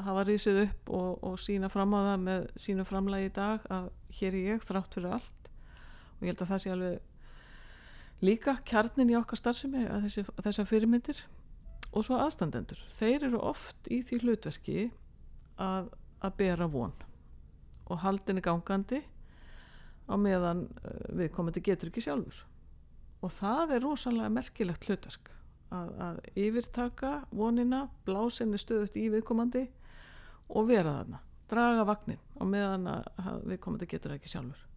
hafa 0.00 0.24
rísið 0.24 0.62
upp 0.64 0.92
og, 0.96 1.36
sína 1.40 1.68
fram 1.72 1.92
á 1.92 2.00
það 2.00 2.24
með 2.24 2.46
sínu 2.64 2.86
framlagi 2.88 3.28
í 3.28 3.34
dag 3.36 3.66
að 3.72 3.90
hér 4.16 4.36
er 4.36 4.46
ég 4.54 4.64
þrátt 4.64 4.96
fyrir 4.96 5.16
allt. 5.18 5.50
Og 6.16 6.24
ég 6.24 6.32
held 6.32 6.44
að 6.44 6.52
það 6.52 6.62
sé 6.62 6.72
alveg 6.74 8.24
líka 8.24 8.56
kjarnin 8.68 9.12
í 9.12 9.18
okkar 9.18 9.40
starfsemi 9.40 9.84
að 9.88 10.08
þessar 10.40 10.68
fyrirmyndir 10.68 11.20
og 11.90 12.06
svo 12.06 12.18
aðstandendur. 12.22 12.80
Þeir 12.98 13.30
eru 13.30 13.40
oft 13.50 13.90
í 13.90 14.00
því 14.06 14.20
hlutverki 14.24 14.84
að, 15.60 15.90
að 16.22 16.36
bera 16.38 16.68
von 16.70 16.94
og 17.90 18.02
haldinni 18.04 18.42
gangandi 18.44 19.00
á 20.06 20.14
meðan 20.18 20.66
uh, 20.68 20.94
viðkomandi 21.18 21.62
getur 21.66 21.90
ekki 21.90 22.04
sjálfur. 22.06 22.44
Og 23.20 23.34
það 23.34 23.76
er 23.76 23.84
rosalega 23.84 24.32
merkilegt 24.32 24.86
hlutverk 24.86 25.32
að, 25.74 25.90
að 26.06 26.20
yfirtaka 26.38 27.12
vonina, 27.34 27.84
blásinni 28.06 28.60
stöðut 28.60 28.96
í 28.96 29.08
viðkomandi 29.12 29.66
og 30.50 30.70
vera 30.70 30.96
þarna, 31.00 31.20
draga 31.50 31.86
vagnin 31.86 32.22
á 32.38 32.42
meðan 32.46 32.90
að 32.90 33.46
viðkomandi 33.50 33.90
getur 33.90 34.16
ekki 34.16 34.30
sjálfur 34.30 34.69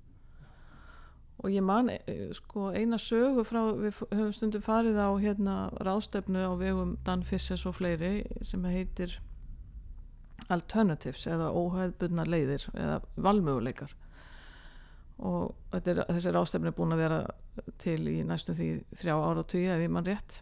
og 1.42 1.52
ég 1.52 1.64
man 1.66 1.90
eh, 1.90 2.30
sko 2.36 2.70
eina 2.72 3.00
sögu 3.02 3.44
frá 3.48 3.62
við 3.74 4.00
höfum 4.12 4.34
stundum 4.36 4.64
farið 4.64 5.00
á 5.02 5.10
hérna 5.20 5.56
ráðstefnu 5.84 6.46
á 6.46 6.54
vegum 6.60 6.98
Dan 7.06 7.24
Fissers 7.28 7.66
og 7.66 7.78
fleiri 7.80 8.24
sem 8.46 8.64
heitir 8.70 9.18
Alternatives 10.52 11.26
eða 11.28 11.52
óhæðbundna 11.56 12.26
leiðir 12.28 12.66
eða 12.74 13.00
valmöguleikar. 13.16 13.94
Og 15.24 15.54
er, 15.78 16.04
þessi 16.10 16.34
ráðstefni 16.36 16.72
er 16.72 16.78
búin 16.78 16.96
að 16.96 17.04
vera 17.04 17.20
til 17.82 18.00
í 18.12 18.18
næstum 18.28 18.58
því 18.58 18.70
þrjá 18.98 19.14
áratugi 19.16 19.70
ef 19.72 19.84
ég 19.84 19.94
mann 19.94 20.08
rétt 20.08 20.42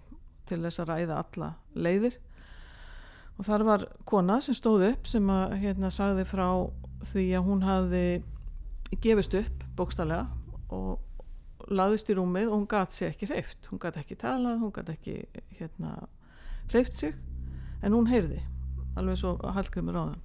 til 0.49 0.61
þess 0.63 0.81
að 0.81 0.91
ræða 0.91 1.21
alla 1.21 1.51
leiðir. 1.75 2.17
Og 3.37 3.47
þar 3.47 3.65
var 3.67 3.87
kona 4.09 4.39
sem 4.43 4.57
stóð 4.57 4.87
upp 4.91 5.09
sem 5.09 5.29
að 5.33 5.57
hérna 5.63 5.91
sagði 5.93 6.27
frá 6.29 6.47
því 7.11 7.25
að 7.37 7.47
hún 7.47 7.65
hafði 7.65 8.05
gefist 9.01 9.33
upp 9.37 9.65
bókstallega 9.77 10.27
og 10.71 11.67
laðist 11.71 12.09
í 12.09 12.15
rúmið 12.17 12.49
og 12.49 12.57
hún 12.57 12.69
gat 12.71 12.95
sér 12.95 13.11
ekki 13.11 13.29
hreift 13.29 13.67
hún 13.69 13.81
gat 13.81 13.99
ekki 14.01 14.17
talað, 14.19 14.61
hún 14.63 14.73
gat 14.73 14.89
ekki 14.89 15.19
hérna 15.59 16.07
hreift 16.71 16.95
sig 16.97 17.15
en 17.81 17.93
hún 17.93 18.09
heyrði 18.09 18.41
alveg 18.99 19.17
svo 19.19 19.37
Hallgrimur 19.55 19.95
áðan. 19.95 20.21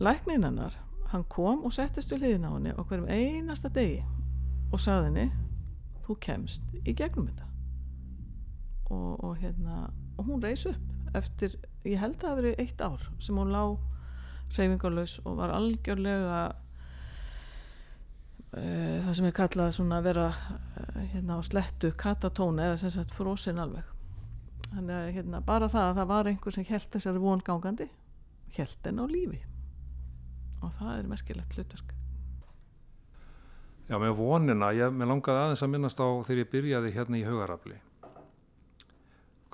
Læknin 0.00 0.46
hennar 0.46 0.76
hann 1.12 1.24
kom 1.30 1.64
og 1.66 1.74
settist 1.74 2.12
við 2.12 2.24
hliðina 2.24 2.50
á 2.50 2.54
henni 2.56 2.72
á 2.74 2.82
hverjum 2.82 3.10
einasta 3.10 3.70
degi 3.72 4.00
og 4.72 4.80
sagði 4.82 5.10
henni 5.10 5.26
þú 6.06 6.16
kemst 6.24 6.64
í 6.82 6.94
gegnum 6.96 7.28
þetta. 7.28 7.50
Og, 8.90 9.12
og 9.24 9.36
hérna 9.40 9.88
og 10.18 10.28
hún 10.28 10.42
reis 10.42 10.64
upp 10.68 11.14
eftir, 11.14 11.54
ég 11.86 12.00
held 12.02 12.16
að 12.18 12.26
það 12.26 12.40
verið 12.40 12.62
eitt 12.64 12.82
ár 12.82 13.04
sem 13.22 13.38
hún 13.38 13.52
lá 13.54 13.62
reyfingarlaus 14.54 15.20
og 15.24 15.38
var 15.38 15.52
algjörlega 15.54 16.40
það 18.54 19.16
sem 19.18 19.26
er 19.26 19.34
kallað 19.34 19.74
svona 19.74 19.98
að 19.98 20.06
vera 20.10 20.28
uh, 20.30 21.02
hérna 21.12 21.38
á 21.38 21.40
slettu 21.46 21.90
katatóna 21.98 22.68
eða 22.68 22.78
sem 22.84 22.92
sagt 22.94 23.14
frosin 23.16 23.58
alveg. 23.62 23.88
Þannig 24.70 24.94
að 24.94 25.10
hérna 25.16 25.40
bara 25.44 25.68
það 25.70 25.88
að 25.88 25.98
það 26.00 26.10
var 26.12 26.30
einhver 26.30 26.54
sem 26.54 26.66
held 26.68 26.88
þessari 26.92 27.22
von 27.22 27.42
gangandi 27.46 27.88
held 28.54 28.86
henn 28.86 29.02
á 29.02 29.06
lífi. 29.10 29.40
Og 30.62 30.72
það 30.74 30.98
er 30.98 31.10
merkilegt 31.10 31.56
hlutverk. 31.58 31.94
Já, 33.84 33.98
með 34.00 34.14
vonina, 34.16 34.70
ég 34.72 35.02
langaði 35.04 35.42
aðeins 35.42 35.64
að 35.64 35.72
minnast 35.74 36.00
á 36.00 36.08
þegar 36.24 36.40
ég 36.40 36.52
byrjaði 36.54 36.92
hérna 36.94 37.18
í 37.18 37.26
hugarafli. 37.26 37.76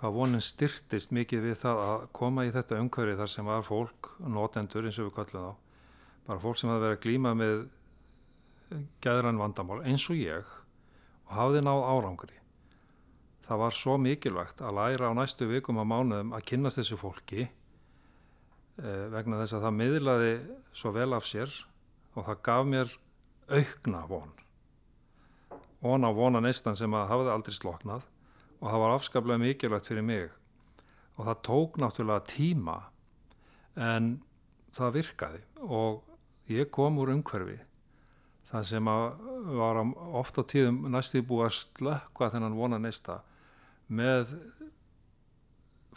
Hvað 0.00 0.14
vonin 0.16 0.44
styrtist 0.44 1.10
mikið 1.12 1.48
við 1.48 1.58
það 1.64 1.82
að 1.86 2.04
koma 2.16 2.46
í 2.46 2.52
þetta 2.54 2.78
umhverfi 2.80 3.18
þar 3.18 3.32
sem 3.32 3.50
var 3.50 3.66
fólk, 3.66 4.12
notendur 4.22 4.86
eins 4.86 5.00
og 5.02 5.10
við 5.10 5.16
kallum 5.18 5.48
þá, 5.48 5.82
bara 6.28 6.42
fólk 6.44 6.60
sem 6.60 6.70
hafði 6.70 6.86
verið 6.86 6.96
að 6.96 7.04
glýma 7.04 7.34
með 7.36 7.66
gæðran 9.02 9.40
vandamál 9.40 9.80
eins 9.84 10.06
og 10.10 10.18
ég 10.20 10.46
og 11.28 11.32
hafði 11.36 11.62
náð 11.64 11.84
árangri. 11.86 12.36
Það 13.46 13.62
var 13.64 13.74
svo 13.74 13.96
mikilvægt 13.98 14.60
að 14.62 14.76
læra 14.78 15.10
á 15.10 15.12
næstu 15.18 15.48
vikum 15.50 15.80
á 15.82 15.84
mánuðum 15.84 16.34
að 16.36 16.46
kynast 16.52 16.78
þessu 16.78 16.98
fólki 17.00 17.46
eh, 17.46 19.06
vegna 19.10 19.40
þess 19.42 19.56
að 19.58 19.66
það 19.66 19.78
miðlaði 19.80 20.34
svo 20.70 20.94
vel 20.94 21.10
af 21.16 21.26
sér 21.26 21.50
og 22.14 22.26
það 22.26 22.44
gaf 22.46 22.68
mér 22.70 22.94
aukna 23.50 24.04
von 24.06 24.32
von 25.80 26.04
á 26.06 26.10
vona 26.12 26.42
neistan 26.44 26.76
sem 26.78 26.92
að 26.94 27.08
hafði 27.10 27.32
aldrei 27.34 27.56
sloknað 27.56 28.04
og 28.60 28.66
það 28.68 28.82
var 28.84 28.94
afskaplega 28.94 29.42
mikilvægt 29.42 29.90
fyrir 29.90 30.06
mig 30.06 30.28
og 31.16 31.26
það 31.26 31.42
tók 31.48 31.78
náttúrulega 31.80 32.26
tíma 32.28 32.76
en 33.80 34.12
það 34.76 34.94
virkaði 34.98 35.42
og 35.64 36.02
ég 36.52 36.70
kom 36.74 37.00
úr 37.00 37.14
umhverfi 37.14 37.58
það 38.50 38.68
sem 38.72 38.90
að 38.90 39.04
var 39.60 39.80
ofta 40.20 40.44
tíðum 40.46 40.82
næstu 40.90 41.22
búið 41.26 41.46
að 41.46 41.56
slökka 41.58 42.30
þennan 42.34 42.58
vona 42.58 42.80
neista 42.82 43.20
með 43.90 44.34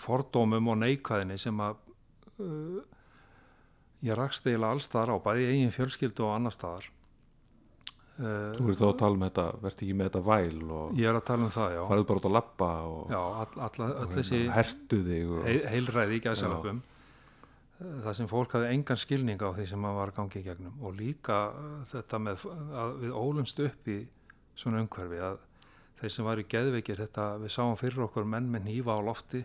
fordómum 0.04 0.74
og 0.74 0.82
neikvæðinni 0.82 1.38
sem 1.42 1.60
að 1.64 1.78
uh, 2.42 2.82
ég 4.04 4.18
rakst 4.18 4.48
eiginlega 4.48 4.76
allstaðar 4.76 5.16
á 5.16 5.26
bæði 5.26 5.50
eigin 5.52 5.74
fjölskyldu 5.74 6.28
og 6.28 6.36
annar 6.38 6.56
staðar 6.56 6.90
Þú 8.14 8.68
ert 8.70 8.78
þá 8.78 8.86
að 8.86 8.98
tala 9.00 9.18
um 9.18 9.24
þetta, 9.26 9.44
verðt 9.64 9.80
ekki 9.82 9.94
með 9.98 10.10
þetta 10.10 10.20
væl 10.28 10.74
og 10.78 10.98
Ég 11.00 11.08
er 11.10 11.18
að 11.18 11.24
tala 11.26 11.48
um 11.48 11.54
það, 11.54 11.72
já. 11.74 11.80
farið 11.90 12.04
bara 12.10 12.20
út 12.20 12.28
að 12.30 12.36
lappa 12.36 12.68
og, 12.86 13.00
Já, 13.10 13.22
all, 13.42 13.54
all, 13.66 13.72
og 13.88 13.96
öll 14.04 14.12
þessi 14.12 14.36
hérna, 14.38 14.58
hertu 14.60 15.00
þig 15.08 15.32
og, 15.32 15.40
heil, 15.48 15.62
heilræði 15.72 16.20
í 16.20 16.20
gæsalöpum. 16.28 16.82
Það 17.84 18.14
sem 18.18 18.30
fólk 18.32 18.54
hafði 18.56 18.70
engan 18.74 19.00
skilning 19.00 19.42
á 19.44 19.50
því 19.56 19.66
sem 19.70 19.82
maður 19.84 20.00
var 20.00 20.12
að 20.12 20.20
gangi 20.20 20.40
í 20.40 20.46
gegnum 20.46 20.86
og 20.86 20.96
líka 20.96 21.40
uh, 21.52 21.74
þetta 21.92 22.20
með 22.24 22.46
að 22.84 22.94
við 23.02 23.18
ólumst 23.18 23.60
upp 23.64 23.90
í 23.92 23.98
svona 24.60 24.84
umhverfi 24.84 25.20
að 25.24 25.42
þeir 26.00 26.16
sem 26.16 26.28
var 26.28 26.40
í 26.40 26.48
geðveikir 26.54 27.04
þetta, 27.04 27.28
við 27.44 27.54
sáum 27.56 27.76
fyrir 27.80 28.06
okkur 28.08 28.28
menn 28.28 28.50
með 28.52 28.68
nýfa 28.70 28.96
á 28.96 29.02
lofti. 29.04 29.44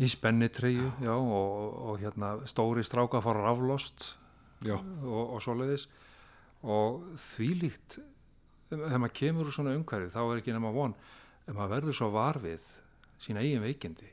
Í 0.00 0.08
spennitreyju, 0.08 0.92
já, 1.04 1.12
og, 1.12 1.74
og 1.90 1.98
hérna 2.00 2.34
stóri 2.48 2.84
stráka 2.86 3.20
fara 3.24 3.44
raflost 3.48 4.14
Já, 4.64 4.76
og, 4.76 5.34
og 5.36 5.42
svoleiðis. 5.44 5.86
Og 6.60 7.02
því 7.32 7.50
líkt 7.62 7.98
þegar 8.70 9.02
maður 9.02 9.16
kemur 9.18 9.48
úr 9.48 9.54
svona 9.54 9.74
umhverfi 9.74 10.12
þá 10.14 10.20
er 10.22 10.40
ekki 10.40 10.54
nema 10.54 10.72
von 10.74 10.94
en 11.46 11.56
maður 11.56 11.72
verður 11.74 11.96
svo 11.98 12.10
varfið 12.14 12.66
sína 13.20 13.42
eigin 13.42 13.64
veikindi 13.64 14.10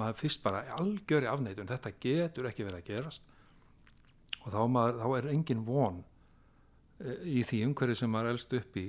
maður 0.00 0.20
fyrst 0.24 0.42
bara 0.44 0.64
algjöri 0.78 1.30
afneitun 1.30 1.70
þetta 1.70 1.94
getur 2.02 2.50
ekki 2.50 2.66
verið 2.66 2.80
að 2.82 2.90
gerast 2.90 3.30
og 4.42 4.50
þá, 4.52 4.60
maður, 4.68 5.00
þá 5.00 5.08
er 5.18 5.30
engin 5.32 5.64
von 5.66 6.02
eh, 7.00 7.22
í 7.38 7.44
því 7.46 7.62
umhverfi 7.68 7.98
sem 8.02 8.12
maður 8.12 8.34
elst 8.34 8.56
upp 8.58 8.80
í 8.80 8.88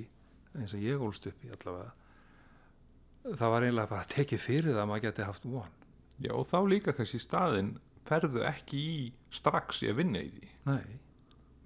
eins 0.56 0.74
og 0.76 0.84
ég 0.84 1.02
ólst 1.06 1.28
upp 1.30 1.44
í 1.44 1.52
allavega 1.52 3.34
það 3.36 3.52
var 3.54 3.66
einlega 3.66 3.90
bara 3.90 4.04
að 4.04 4.12
tekið 4.14 4.42
fyrir 4.42 4.72
það 4.72 4.84
að 4.84 4.90
maður 4.92 5.04
geti 5.08 5.26
haft 5.26 5.48
von 5.48 5.74
já, 6.22 6.32
og 6.32 6.46
þá 6.48 6.58
líka 6.70 6.94
kannski 6.96 7.20
í 7.20 7.26
staðinn 7.26 7.74
ferðu 8.06 8.44
ekki 8.46 8.82
í 8.86 9.02
strax 9.34 9.82
í 9.82 9.90
að 9.90 10.00
vinna 10.00 10.22
í 10.22 10.30
því. 10.30 10.48
nei, 10.68 10.98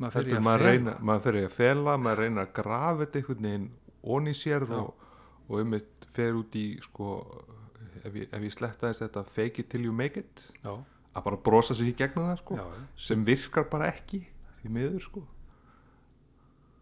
maður 0.00 0.16
fer 0.16 0.30
í 0.30 0.36
að 0.36 0.44
maður, 0.46 0.66
fela. 0.66 0.96
maður 1.10 1.26
fer 1.26 1.38
í 1.38 1.44
að 1.44 1.54
fela, 1.56 1.96
maður 2.00 2.22
reyna 2.24 2.44
að 2.46 2.52
grafa 2.60 2.98
þetta 3.02 3.20
einhvern 3.20 3.48
veginn 3.48 3.68
onni 4.16 4.34
sér 4.36 4.66
Já. 4.66 4.76
og, 4.80 5.08
og 5.48 5.64
um 5.64 5.76
eitt 5.76 6.08
fer 6.16 6.38
út 6.38 6.56
í 6.56 6.66
sko, 6.84 7.10
ef 8.04 8.16
ég, 8.16 8.28
ef 8.30 8.46
ég 8.46 8.54
sletta 8.54 8.88
þess 8.88 9.04
þetta 9.04 9.24
fake 9.28 9.62
it 9.62 9.70
till 9.72 9.84
you 9.84 9.92
make 9.96 10.20
it 10.20 10.44
já, 10.62 10.72
að 11.14 11.26
bara 11.26 11.40
brosa 11.50 11.76
sig 11.76 11.92
í 11.92 11.96
gegnum 11.98 12.30
það 12.30 12.42
sko, 12.42 12.58
já, 12.60 12.82
sem 13.08 13.24
virkar 13.26 13.68
bara 13.72 13.90
ekki 13.92 14.24
því 14.60 14.72
miður 14.76 15.04
sko. 15.04 15.22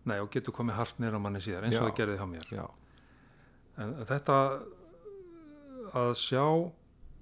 Nei, 0.08 0.16
og 0.22 0.30
getur 0.32 0.54
komið 0.56 0.78
hart 0.78 1.00
nýra 1.02 1.20
manni 1.20 1.40
síðar 1.44 1.66
eins 1.68 1.76
og 1.78 1.90
það 1.90 1.96
gerði 1.98 2.16
hjá 2.18 2.26
mér. 2.30 2.52
En 3.78 3.92
þetta 4.08 4.38
að 5.98 6.14
sjá 6.18 6.44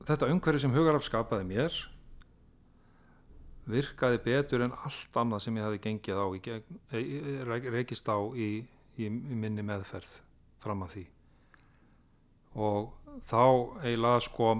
þetta 0.07 0.31
umhverfi 0.33 0.63
sem 0.63 0.75
hugarafl 0.75 1.09
skapaði 1.09 1.49
mér 1.49 1.77
virkaði 3.67 4.21
betur 4.23 4.63
en 4.67 4.75
allt 4.87 5.19
annað 5.19 5.43
sem 5.43 5.59
ég 5.59 5.67
hafi 5.67 5.83
gengið 5.83 6.23
á 6.23 6.27
í 6.31 6.41
gegn, 6.43 6.81
e, 6.95 7.03
e, 7.03 7.61
rekist 7.75 8.07
á 8.07 8.19
í, 8.39 8.63
í, 8.95 9.09
í 9.09 9.39
minni 9.39 9.65
meðferð 9.67 10.13
fram 10.63 10.85
að 10.87 10.95
því 10.95 11.05
og 12.57 13.21
þá 13.29 13.43
eiginlega 13.85 14.25
sko 14.27 14.51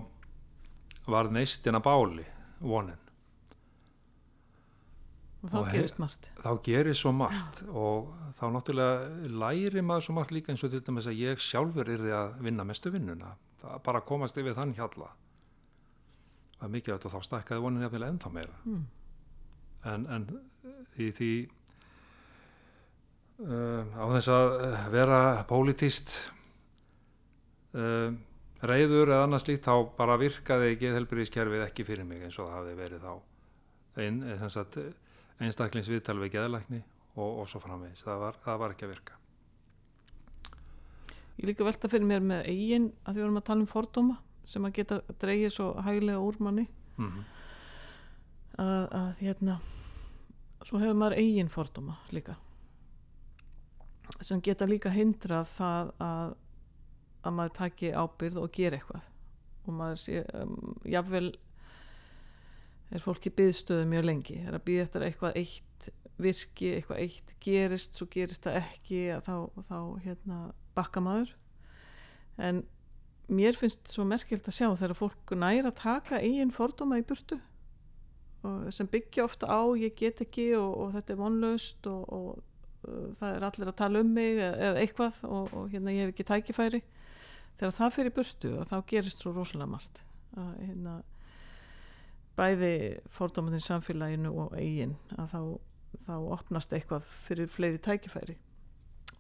var 1.07 1.31
neistin 1.33 1.79
að 1.79 1.85
báli 1.87 2.25
vonin. 2.61 3.03
Og 5.45 5.53
þá 5.53 5.59
Og 5.61 5.69
gerist 5.71 5.99
margt. 6.03 6.31
þá 6.43 6.51
gerir 6.65 6.97
svo 6.99 7.13
margt. 7.15 7.61
Og 7.69 8.09
þá 8.39 8.45
náttúrulega 8.55 9.29
læri 9.43 9.83
maður 9.83 10.07
svo 10.09 10.17
margt 10.17 10.33
líka 10.35 10.51
eins 10.53 10.65
og 10.67 10.73
til 10.73 10.81
dæmis 10.83 11.07
að 11.07 11.21
ég 11.23 11.39
sjálfur 11.43 11.87
yrði 11.95 12.13
að 12.17 12.41
vinna 12.43 12.65
mestu 12.67 12.91
vinnuna. 12.91 13.37
Það 13.61 13.83
bara 13.87 14.01
komast 14.01 14.37
yfir 14.41 14.57
þann 14.59 14.75
hjalla. 14.75 15.13
Það 16.57 16.67
er 16.67 16.73
mikilvægt 16.75 17.07
og 17.07 17.13
þá 17.15 17.21
stækkaði 17.29 17.63
vonin 17.63 17.85
jafnilega 17.87 18.13
ennþá 18.15 18.33
meira. 18.33 18.59
Mm. 18.65 18.85
en, 19.87 20.07
en 20.11 20.25
í 20.99 21.13
því 21.15 21.31
uh, 23.45 23.85
á 23.95 24.05
þess 24.17 24.31
að 24.33 24.55
uh, 24.57 24.81
vera 24.91 25.19
pólitíst 25.47 26.15
uh, 27.77 28.17
reyður 28.67 29.13
eða 29.13 29.27
annars 29.27 29.47
líkt 29.49 29.69
þá 29.69 29.75
bara 29.99 30.19
virkaði 30.21 30.75
geðhelbriðiskerfið 30.81 31.67
ekki 31.67 31.87
fyrir 31.89 32.09
mig 32.09 32.25
eins 32.25 32.39
og 32.41 32.49
það 32.49 32.59
hafði 32.59 32.75
verið 32.81 33.07
þá. 33.07 33.13
Ein, 33.97 34.19
eh, 34.29 34.43
sagt, 34.53 34.77
einstaklingsviðtal 35.41 36.19
við 36.21 36.35
geðlækni 36.35 36.83
og, 37.17 37.31
og 37.43 37.47
svo 37.49 37.63
framvegis. 37.63 38.03
Það 38.05 38.19
var, 38.25 38.41
það 38.45 38.59
var 38.63 38.75
ekki 38.75 38.89
að 38.89 38.93
virka. 38.93 39.21
Ég 41.37 41.49
líka 41.51 41.69
velta 41.69 41.89
fyrir 41.93 42.09
mér 42.09 42.25
með 42.25 42.51
eigin 42.51 42.91
að 43.05 43.15
því 43.15 43.21
við 43.21 43.27
erum 43.27 43.41
að 43.41 43.49
tala 43.49 43.65
um 43.65 43.71
fordóma 43.71 44.19
sem 44.47 44.69
að 44.69 44.77
geta 44.79 45.01
dreigið 45.21 45.53
svo 45.53 45.71
hæglega 45.85 46.21
úr 46.25 46.39
manni. 46.45 46.69
Mm 46.97 47.25
að, 48.61 48.89
að 48.91 49.23
hérna 49.23 49.59
svo 50.65 50.81
hefur 50.81 50.99
maður 50.99 51.21
eigin 51.21 51.53
fordóma 51.53 51.99
líka 52.15 52.37
sem 54.25 54.41
geta 54.43 54.69
líka 54.69 54.93
hindrað 54.95 55.49
það 55.57 55.93
að, 56.03 56.35
að 57.23 57.37
maður 57.39 57.57
taki 57.61 57.93
ábyrð 57.93 58.41
og 58.43 58.53
gera 58.55 58.79
eitthvað. 58.79 59.09
Og 59.67 59.75
maður 59.75 60.03
sé 60.03 60.23
um, 60.37 60.77
jafnvel 60.87 61.31
er 62.95 63.03
fólki 63.03 63.33
byðstöðu 63.35 63.89
mjög 63.91 64.07
lengi. 64.07 64.39
Er 64.45 64.59
að 64.59 64.67
byða 64.69 64.85
eftir 64.87 65.03
að 65.03 65.09
eitthvað 65.11 65.41
eitt 65.43 65.89
virki, 66.23 66.71
eitthvað 66.77 67.03
eitt 67.03 67.35
gerist 67.45 67.99
svo 67.99 68.07
gerist 68.11 68.47
það 68.47 68.61
ekki 68.63 69.03
þá, 69.27 69.35
þá 69.69 69.79
hérna 70.05 70.39
bakka 70.77 71.03
maður. 71.03 71.35
En 72.37 72.63
mér 73.27 73.59
finnst 73.59 73.91
svo 73.91 74.07
merkilt 74.07 74.47
að 74.47 74.57
sjá 74.57 74.69
þegar 74.71 74.99
fólk 74.99 75.35
næra 75.35 75.73
að 75.73 75.81
taka 75.81 76.23
eigin 76.23 76.55
fordóma 76.55 77.01
í 77.01 77.07
burtu 77.07 77.41
og 78.47 78.69
sem 78.75 78.89
byggja 78.91 79.25
ofta 79.27 79.49
á 79.51 79.63
ég 79.79 79.97
get 79.99 80.21
ekki 80.23 80.53
og, 80.59 80.75
og 80.83 80.93
þetta 80.95 81.15
er 81.15 81.21
vonlaust 81.21 81.89
og, 81.91 82.05
og 82.13 82.87
uh, 82.87 83.09
það 83.19 83.31
er 83.33 83.47
allir 83.49 83.73
að 83.73 83.79
tala 83.81 84.03
um 84.05 84.13
mig 84.15 84.39
eða, 84.39 84.75
eitthvað 84.83 85.19
og, 85.27 85.51
og 85.57 85.73
hérna 85.73 85.95
ég 85.95 86.07
hef 86.07 86.15
ekki 86.15 86.29
tækifæri 86.31 86.83
þegar 87.59 87.77
það 87.77 87.95
fyrir 87.97 88.17
burtu 88.17 88.55
og 88.61 88.71
þá 88.71 88.77
gerist 88.91 89.23
svo 89.23 89.33
rosalega 89.35 89.71
margt. 89.71 90.03
Að 90.37 90.51
hérna 90.63 90.97
bæði 92.37 92.73
fordómaðin 93.17 93.65
samfélaginu 93.65 94.33
og 94.43 94.57
eigin 94.61 94.97
að 95.17 95.31
þá, 95.33 95.41
þá 96.07 96.15
opnast 96.37 96.75
eitthvað 96.77 97.07
fyrir 97.25 97.49
fleiri 97.53 97.81
tækifæri. 97.83 98.37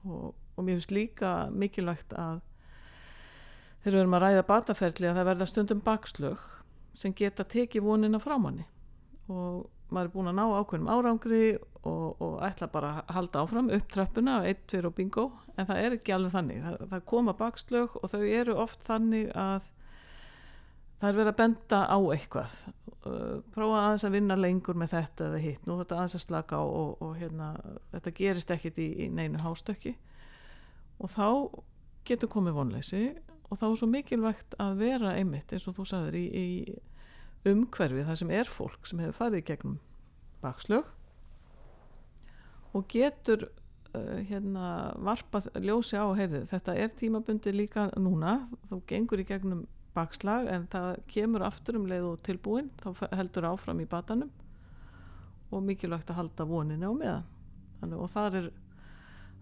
Og, 0.07 0.35
og 0.35 0.67
mér 0.67 0.77
finnst 0.77 0.95
líka 0.95 1.33
mikilvægt 1.51 2.13
að 2.13 2.43
þegar 3.83 3.95
við 3.95 4.03
erum 4.03 4.19
að 4.19 4.27
ræða 4.27 4.45
bataferli 4.51 5.09
að 5.09 5.19
það 5.21 5.31
verða 5.31 5.49
stundum 5.51 5.81
bakslög 5.87 6.45
sem 6.97 7.15
geta 7.17 7.45
tekið 7.47 7.85
vonina 7.87 8.21
frá 8.23 8.37
manni 8.41 8.65
og 9.33 9.67
maður 9.91 10.09
er 10.09 10.13
búin 10.15 10.31
að 10.31 10.39
ná 10.39 10.45
ákveðnum 10.57 10.91
árangri 10.91 11.43
og, 11.87 12.23
og 12.23 12.35
ætla 12.47 12.69
bara 12.73 12.91
að 12.99 13.13
halda 13.17 13.43
áfram 13.45 13.71
upp 13.77 13.93
tröppuna, 13.93 14.41
1, 14.49 14.65
2 14.73 14.83
og 14.89 14.97
bingo 14.97 15.27
en 15.55 15.69
það 15.69 15.83
er 15.83 15.97
ekki 15.99 16.15
alveg 16.17 16.35
þannig. 16.35 16.65
Það, 16.65 16.79
það 16.93 17.05
koma 17.13 17.37
bakslög 17.39 17.95
og 18.01 18.13
þau 18.13 18.23
eru 18.25 18.57
oft 18.65 18.83
þannig 18.89 19.31
að 19.35 19.69
það 21.01 21.09
er 21.09 21.19
verið 21.21 21.33
að 21.33 21.39
benda 21.43 21.81
á 21.87 21.99
eitthvað. 22.17 22.59
Uh, 23.07 23.39
prófa 23.55 23.85
aðeins 23.85 24.07
að 24.09 24.17
vinna 24.17 24.39
lengur 24.41 24.79
með 24.81 24.97
þetta 24.97 25.29
eða 25.29 25.45
hitt, 25.45 25.67
nú 25.69 25.79
þetta 25.79 26.01
aðeins 26.01 26.19
að 26.19 26.25
slaka 26.25 26.59
á 26.59 26.65
og, 26.67 26.97
og 27.05 27.15
hérna, 27.21 27.53
þetta 27.93 28.15
gerist 28.19 28.51
ekkit 28.57 28.83
í, 28.83 28.89
í 29.05 29.09
neinu 29.15 29.43
hástökki. 29.45 29.95
Og 30.99 31.13
þá 31.13 31.29
getur 32.09 32.33
komið 32.33 32.59
vonleysi 32.59 33.05
og 33.47 33.61
þá 33.61 33.67
er 33.69 33.79
svo 33.79 33.89
mikilvægt 33.91 34.57
að 34.63 34.81
vera 34.81 35.15
einmitt 35.15 35.53
eins 35.55 35.67
og 35.71 35.77
þú 35.77 35.87
sagðir 35.87 36.19
í, 36.19 36.27
í 36.27 36.47
umhverfi 37.47 38.07
það 38.07 38.21
sem 38.23 38.33
er 38.35 38.51
fólk 38.51 38.89
sem 38.89 39.01
hefur 39.03 39.21
farið 39.21 39.47
gegnum 39.51 39.79
bakslög 40.43 40.89
og 42.77 42.89
getur 42.93 43.47
uh, 43.49 44.19
hérna 44.29 44.93
varpað 44.99 45.49
ljósi 45.63 45.97
á 45.97 46.07
heyrðu, 46.19 46.45
þetta 46.51 46.77
er 46.77 46.93
tímabundi 46.99 47.55
líka 47.55 47.89
núna 47.97 48.43
þú 48.71 48.83
gengur 48.91 49.23
í 49.23 49.29
gegnum 49.29 49.65
bakslag 49.97 50.51
en 50.53 50.67
það 50.73 50.91
kemur 51.11 51.45
aftur 51.47 51.79
um 51.81 51.87
leið 51.89 52.11
og 52.11 52.21
tilbúin 52.27 52.69
þá 52.83 53.07
heldur 53.17 53.49
áfram 53.53 53.81
í 53.81 53.89
batanum 53.89 54.33
og 55.55 55.63
mikilvægt 55.65 56.11
að 56.11 56.21
halda 56.21 56.47
voninni 56.49 56.87
á 56.87 56.93
meðan. 56.93 57.27
Þannig, 57.81 58.03
og 58.03 58.11
það 58.13 58.39
er 58.41 58.49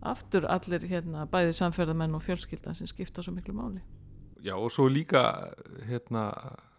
aftur 0.05 0.47
allir 0.51 0.87
hérna 0.91 1.25
bæði 1.31 1.55
samferðamenn 1.59 2.17
og 2.19 2.23
fjölskylda 2.25 2.75
sem 2.77 2.91
skipta 2.91 3.25
svo 3.25 3.35
miklu 3.35 3.55
máli. 3.57 3.83
Já 4.45 4.55
og 4.59 4.71
svo 4.73 4.87
líka 4.93 5.23
hérna 5.89 6.29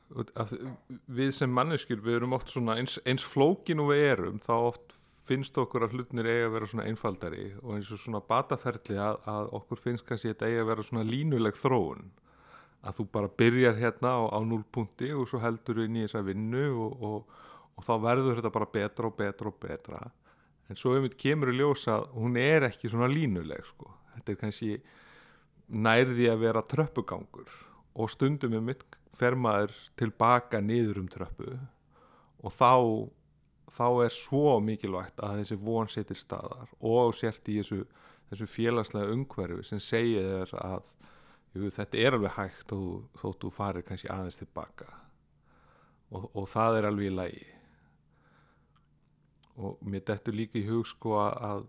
við 0.09 1.31
sem 1.33 1.49
manneskjur 1.51 2.03
við 2.05 2.19
erum 2.19 2.35
oft 2.37 2.51
svona 2.53 2.77
eins, 2.79 2.99
eins 3.05 3.25
flókin 3.25 3.81
og 3.81 3.89
við 3.93 4.03
erum 4.11 4.41
þá 4.43 4.53
oft 4.57 4.93
finnst 5.25 5.57
okkur 5.57 5.87
að 5.87 5.95
hlutnir 5.97 6.27
eiga 6.29 6.49
að 6.49 6.53
vera 6.53 6.67
svona 6.69 6.85
einfaldari 6.89 7.47
og 7.63 7.71
eins 7.77 7.89
og 7.93 8.01
svona 8.01 8.21
bataferli 8.21 8.99
að, 9.01 9.17
að 9.25 9.49
okkur 9.59 9.81
finnst 9.81 10.05
kannski 10.05 10.29
að 10.29 10.35
þetta 10.35 10.51
eiga 10.51 10.61
að 10.61 10.69
vera 10.69 10.85
svona 10.85 11.07
línuleg 11.09 11.57
þróun 11.57 12.05
að 12.85 12.99
þú 12.99 13.05
bara 13.17 13.31
byrjar 13.41 13.79
hérna 13.79 14.11
á, 14.13 14.21
á 14.29 14.39
núlpunkti 14.45 15.09
og 15.17 15.25
svo 15.29 15.41
heldur 15.41 15.81
við 15.81 15.89
inn 15.89 15.97
í 15.97 16.05
þessa 16.05 16.21
vinnu 16.27 16.67
og, 16.85 17.01
og, 17.09 17.41
og 17.73 17.87
þá 17.87 17.93
verður 18.03 18.37
þetta 18.39 18.53
bara 18.59 18.69
betra 18.77 19.09
og 19.09 19.17
betra 19.17 19.49
og 19.49 19.57
betra 19.61 20.03
en 20.69 20.79
svo 20.79 20.93
við 20.99 21.17
kemur 21.21 21.53
í 21.53 21.57
ljósa 21.57 22.03
hún 22.13 22.37
er 22.41 22.67
ekki 22.69 22.91
svona 22.91 23.09
línuleg 23.09 23.65
sko. 23.65 23.89
þetta 24.13 24.33
er 24.33 24.39
kannski 24.43 24.71
nærði 25.65 26.29
að 26.29 26.45
vera 26.45 26.65
tröppugangur 26.69 27.49
og 27.95 28.11
stundum 28.11 28.53
er 28.53 28.63
mitt 28.69 28.85
fermaður 29.15 29.75
tilbaka 29.99 30.61
niður 30.61 31.03
um 31.03 31.11
tröppu 31.11 31.53
og 32.45 32.53
þá 32.53 32.73
þá 33.75 33.87
er 34.05 34.13
svo 34.13 34.57
mikilvægt 34.63 35.21
að 35.23 35.41
þessi 35.41 35.57
von 35.59 35.89
setir 35.91 36.19
staðar 36.19 36.71
og 36.79 37.15
sért 37.17 37.49
í 37.51 37.57
þessu, 37.59 37.81
þessu 38.29 38.47
félagslega 38.49 39.15
umhverfi 39.15 39.65
sem 39.67 39.81
segir 39.83 40.27
þér 40.29 40.53
að 40.61 40.91
jú, 41.55 41.71
þetta 41.73 41.99
er 41.99 42.17
alveg 42.17 42.35
hægt 42.37 42.75
og 42.75 43.19
þóttu 43.19 43.51
farir 43.53 43.85
kannski 43.87 44.11
aðeins 44.11 44.39
tilbaka. 44.39 44.87
Og, 46.13 46.29
og 46.37 46.47
það 46.51 46.79
er 46.79 46.87
alveg 46.89 47.09
í 47.09 47.15
lagi. 47.15 47.45
Og 49.55 49.79
mér 49.87 50.03
dettur 50.07 50.35
líka 50.35 50.59
í 50.59 50.67
hug 50.67 50.87
sko 50.87 51.17
að 51.23 51.65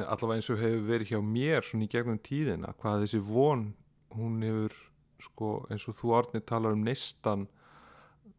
allavega 0.00 0.38
eins 0.38 0.50
og 0.52 0.60
hefur 0.60 0.86
verið 0.86 1.12
hjá 1.12 1.20
mér 1.24 1.66
svona 1.66 1.86
í 1.86 1.90
gegnum 1.90 2.20
tíðina 2.22 2.74
hvað 2.78 3.04
þessi 3.04 3.20
von 3.26 3.70
hún 4.14 4.42
hefur 4.44 4.76
sko 5.24 5.54
eins 5.70 5.86
og 5.90 5.98
þú 5.98 6.14
orðinni 6.18 6.46
talar 6.46 6.76
um 6.76 6.84
nestan 6.86 7.46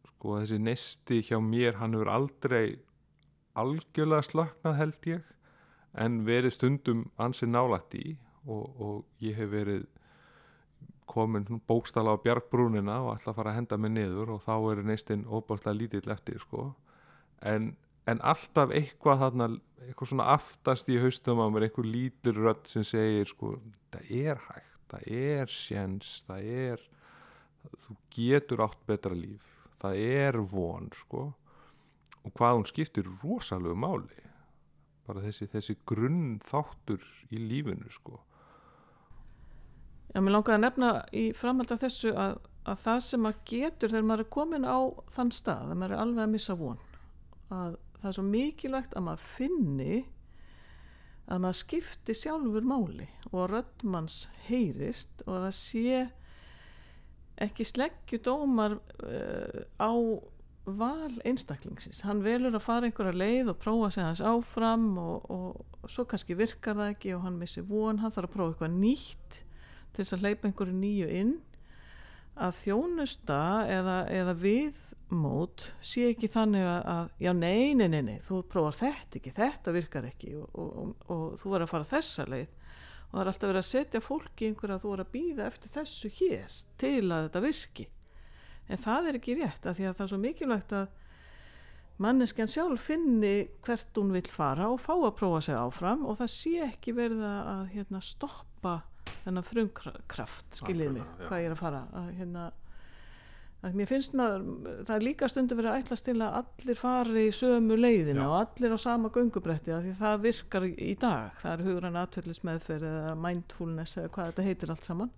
sko 0.09 0.39
þessi 0.39 0.59
nesti 0.61 1.21
hjá 1.27 1.37
mér 1.43 1.79
hann 1.81 1.95
hefur 1.97 2.11
aldrei 2.13 2.65
algjörlega 3.57 4.27
slaknað 4.27 4.77
held 4.79 5.09
ég 5.09 5.31
en 6.05 6.21
verið 6.27 6.55
stundum 6.55 7.07
ansið 7.19 7.51
nálægt 7.51 7.97
í 7.99 8.05
og, 8.47 8.63
og 8.81 9.23
ég 9.23 9.35
hef 9.37 9.51
verið 9.51 9.87
komin 11.11 11.59
bókstala 11.67 12.15
á 12.15 12.23
bjargbrúnina 12.23 13.01
og 13.03 13.17
ætla 13.17 13.33
að 13.33 13.39
fara 13.41 13.51
að 13.51 13.57
henda 13.59 13.79
mig 13.83 13.93
niður 13.97 14.35
og 14.37 14.45
þá 14.45 14.53
er 14.71 14.83
neistinn 14.87 15.27
óbáslega 15.27 15.75
lítill 15.75 16.13
eftir 16.13 16.39
sko. 16.39 16.69
En, 17.43 17.73
en 18.07 18.21
alltaf 18.23 18.71
eitthvað 18.77 19.25
þarna 19.25 19.49
eitthvað 19.81 20.11
svona 20.13 20.29
aftast 20.35 20.91
í 20.93 20.99
haustum 21.01 21.41
á 21.43 21.45
mér 21.51 21.67
einhver 21.67 21.87
lítur 21.89 22.39
rödd 22.45 22.69
sem 22.69 22.85
segir 22.87 23.27
sko 23.27 23.57
það 23.91 24.13
er 24.21 24.43
hægt, 24.47 24.70
það 24.91 25.07
er 25.17 25.51
sjens, 25.51 26.15
það 26.27 26.49
er 26.63 26.87
þú 27.85 27.97
getur 28.15 28.65
átt 28.65 28.81
betra 28.89 29.15
líf. 29.15 29.45
Það 29.81 30.01
er 30.05 30.37
von 30.51 30.89
sko. 30.95 31.29
Og 32.21 32.33
hvað 32.37 32.57
hún 32.57 32.67
skiptir 32.69 33.07
rosalegu 33.21 33.77
máli. 33.77 34.19
Bara 35.07 35.23
þessi, 35.23 35.47
þessi 35.49 35.77
grunn 35.89 36.37
þáttur 36.45 37.05
í 37.33 37.41
lífinu 37.41 37.89
sko. 37.91 38.19
Já, 40.11 40.19
mér 40.19 40.35
langaði 40.35 40.57
að 40.57 40.63
nefna 40.65 40.91
í 41.15 41.25
framhald 41.37 41.71
af 41.71 41.83
þessu 41.85 42.11
að, 42.19 42.37
að 42.67 42.81
það 42.83 43.03
sem 43.07 43.27
að 43.29 43.43
getur 43.47 43.93
þegar 43.93 44.07
maður 44.09 44.25
er 44.25 44.33
komin 44.35 44.67
á 44.67 44.79
þann 45.15 45.31
stað 45.33 45.71
að 45.71 45.77
maður 45.79 45.95
er 45.95 46.03
alveg 46.03 46.25
að 46.25 46.33
missa 46.33 46.55
von 46.59 46.81
að 47.51 47.77
það 48.01 48.09
er 48.09 48.17
svo 48.17 48.25
mikilvægt 48.27 48.97
að 48.97 49.05
maður 49.07 49.29
finni 49.37 49.95
að 51.31 51.43
maður 51.45 51.59
skipti 51.61 52.15
sjálfur 52.17 52.65
máli 52.67 53.07
og 53.31 53.37
að 53.45 53.51
röddmanns 53.55 54.17
heyrist 54.49 55.23
og 55.25 55.37
að 55.37 55.45
það 55.47 55.55
sé 55.59 56.01
ekki 57.41 57.65
sleggju 57.65 58.19
dómar 58.25 58.77
uh, 58.77 59.61
á 59.81 59.91
val 60.65 61.13
einstaklingsins. 61.25 62.03
Hann 62.05 62.21
velur 62.25 62.53
að 62.53 62.65
fara 62.65 62.87
einhverja 62.87 63.17
leið 63.17 63.53
og 63.53 63.61
prófa 63.61 63.87
að 63.87 63.95
segja 63.95 64.09
hans 64.11 64.23
áfram 64.31 64.89
og, 65.01 65.29
og, 65.33 65.77
og 65.81 65.93
svo 65.93 66.05
kannski 66.09 66.37
virkar 66.37 66.77
það 66.77 66.91
ekki 66.93 67.15
og 67.15 67.23
hann 67.25 67.39
missi 67.41 67.63
von. 67.65 68.01
Hann 68.01 68.13
þarf 68.13 68.29
að 68.29 68.35
prófa 68.35 68.53
eitthvað 68.53 68.75
nýtt 68.77 69.39
til 69.91 70.03
þess 70.03 70.15
að 70.17 70.27
hleypa 70.27 70.49
einhverju 70.49 70.77
nýju 70.77 71.09
inn. 71.21 71.33
Að 72.41 72.59
þjónusta 72.61 73.41
eða, 73.73 73.97
eða 74.13 74.37
viðmót 75.11 75.73
sé 75.83 76.07
ekki 76.11 76.29
þannig 76.31 76.63
að, 76.63 76.85
að 76.87 77.09
já 77.19 77.31
nei, 77.35 77.73
nei, 77.75 77.87
nei, 77.91 78.01
nei, 78.01 78.19
þú 78.23 78.41
prófar 78.47 78.77
þetta 78.79 79.19
ekki, 79.19 79.33
þetta 79.35 79.73
virkar 79.75 80.07
ekki 80.07 80.35
og, 80.39 80.47
og, 80.55 80.71
og, 80.77 80.93
og 81.11 81.39
þú 81.41 81.55
er 81.55 81.65
að 81.65 81.71
fara 81.71 81.89
þessa 81.89 82.25
leið. 82.31 82.47
Og 83.11 83.17
það 83.17 83.21
er 83.21 83.31
alltaf 83.31 83.49
verið 83.49 83.61
að 83.61 83.67
setja 83.67 84.01
fólki 84.01 84.47
einhverja 84.47 84.77
að 84.77 84.85
þú 84.85 84.93
er 84.93 85.03
að 85.03 85.11
býða 85.11 85.47
eftir 85.49 85.73
þessu 85.75 86.11
hér 86.15 86.57
til 86.79 87.11
að 87.11 87.25
þetta 87.27 87.43
virki. 87.43 87.87
En 88.71 88.79
það 88.79 89.09
er 89.09 89.19
ekki 89.19 89.35
rétt 89.35 89.67
að 89.67 89.77
því 89.77 89.87
að 89.89 89.97
það 89.97 90.05
er 90.05 90.11
svo 90.13 90.21
mikilvægt 90.21 90.75
að 90.77 90.85
manneskjan 92.01 92.49
sjálf 92.49 92.85
finni 92.87 93.33
hvert 93.65 93.99
hún 93.99 94.15
vil 94.15 94.23
fara 94.31 94.69
og 94.71 94.79
fá 94.81 94.93
að 94.95 95.17
prófa 95.19 95.43
sig 95.43 95.59
áfram 95.59 96.07
og 96.07 96.21
það 96.21 96.31
sé 96.37 96.55
ekki 96.69 96.95
verið 96.95 97.25
að 97.27 97.67
hérna, 97.75 97.99
stoppa 98.01 98.79
þennan 99.25 99.45
frumkraft 99.45 100.61
skiljið 100.61 100.95
mig, 100.95 101.11
hvað 101.27 101.43
ég 101.43 101.49
er 101.49 101.55
að 101.57 101.61
fara 101.61 101.83
að 101.99 102.09
hérna 102.15 102.47
að 103.61 103.77
mér 103.77 103.89
finnst 103.89 104.15
maður, 104.17 104.45
það 104.87 104.93
er 104.95 105.05
líka 105.05 105.29
stundu 105.29 105.57
verið 105.57 105.71
að 105.71 105.81
ætla 105.83 105.97
til 106.01 106.15
að 106.17 106.37
allir 106.41 106.79
fari 106.79 107.25
í 107.27 107.33
sömu 107.37 107.77
leiðina 107.77 108.23
Já. 108.23 108.27
og 108.27 108.37
allir 108.39 108.73
á 108.73 108.79
sama 108.81 109.11
göngubretti 109.13 109.75
því 109.75 109.95
það 109.99 110.23
virkar 110.25 110.67
í 110.71 110.93
dag. 111.01 111.35
Það 111.43 111.53
er 111.53 111.65
hugrann 111.67 111.99
aðtverðlismeðferð 112.01 112.87
eða 112.89 113.15
mindfulness 113.27 113.99
eða 114.01 114.13
hvað 114.15 114.31
þetta 114.31 114.47
heitir 114.47 114.73
allt 114.73 114.89
saman. 114.89 115.11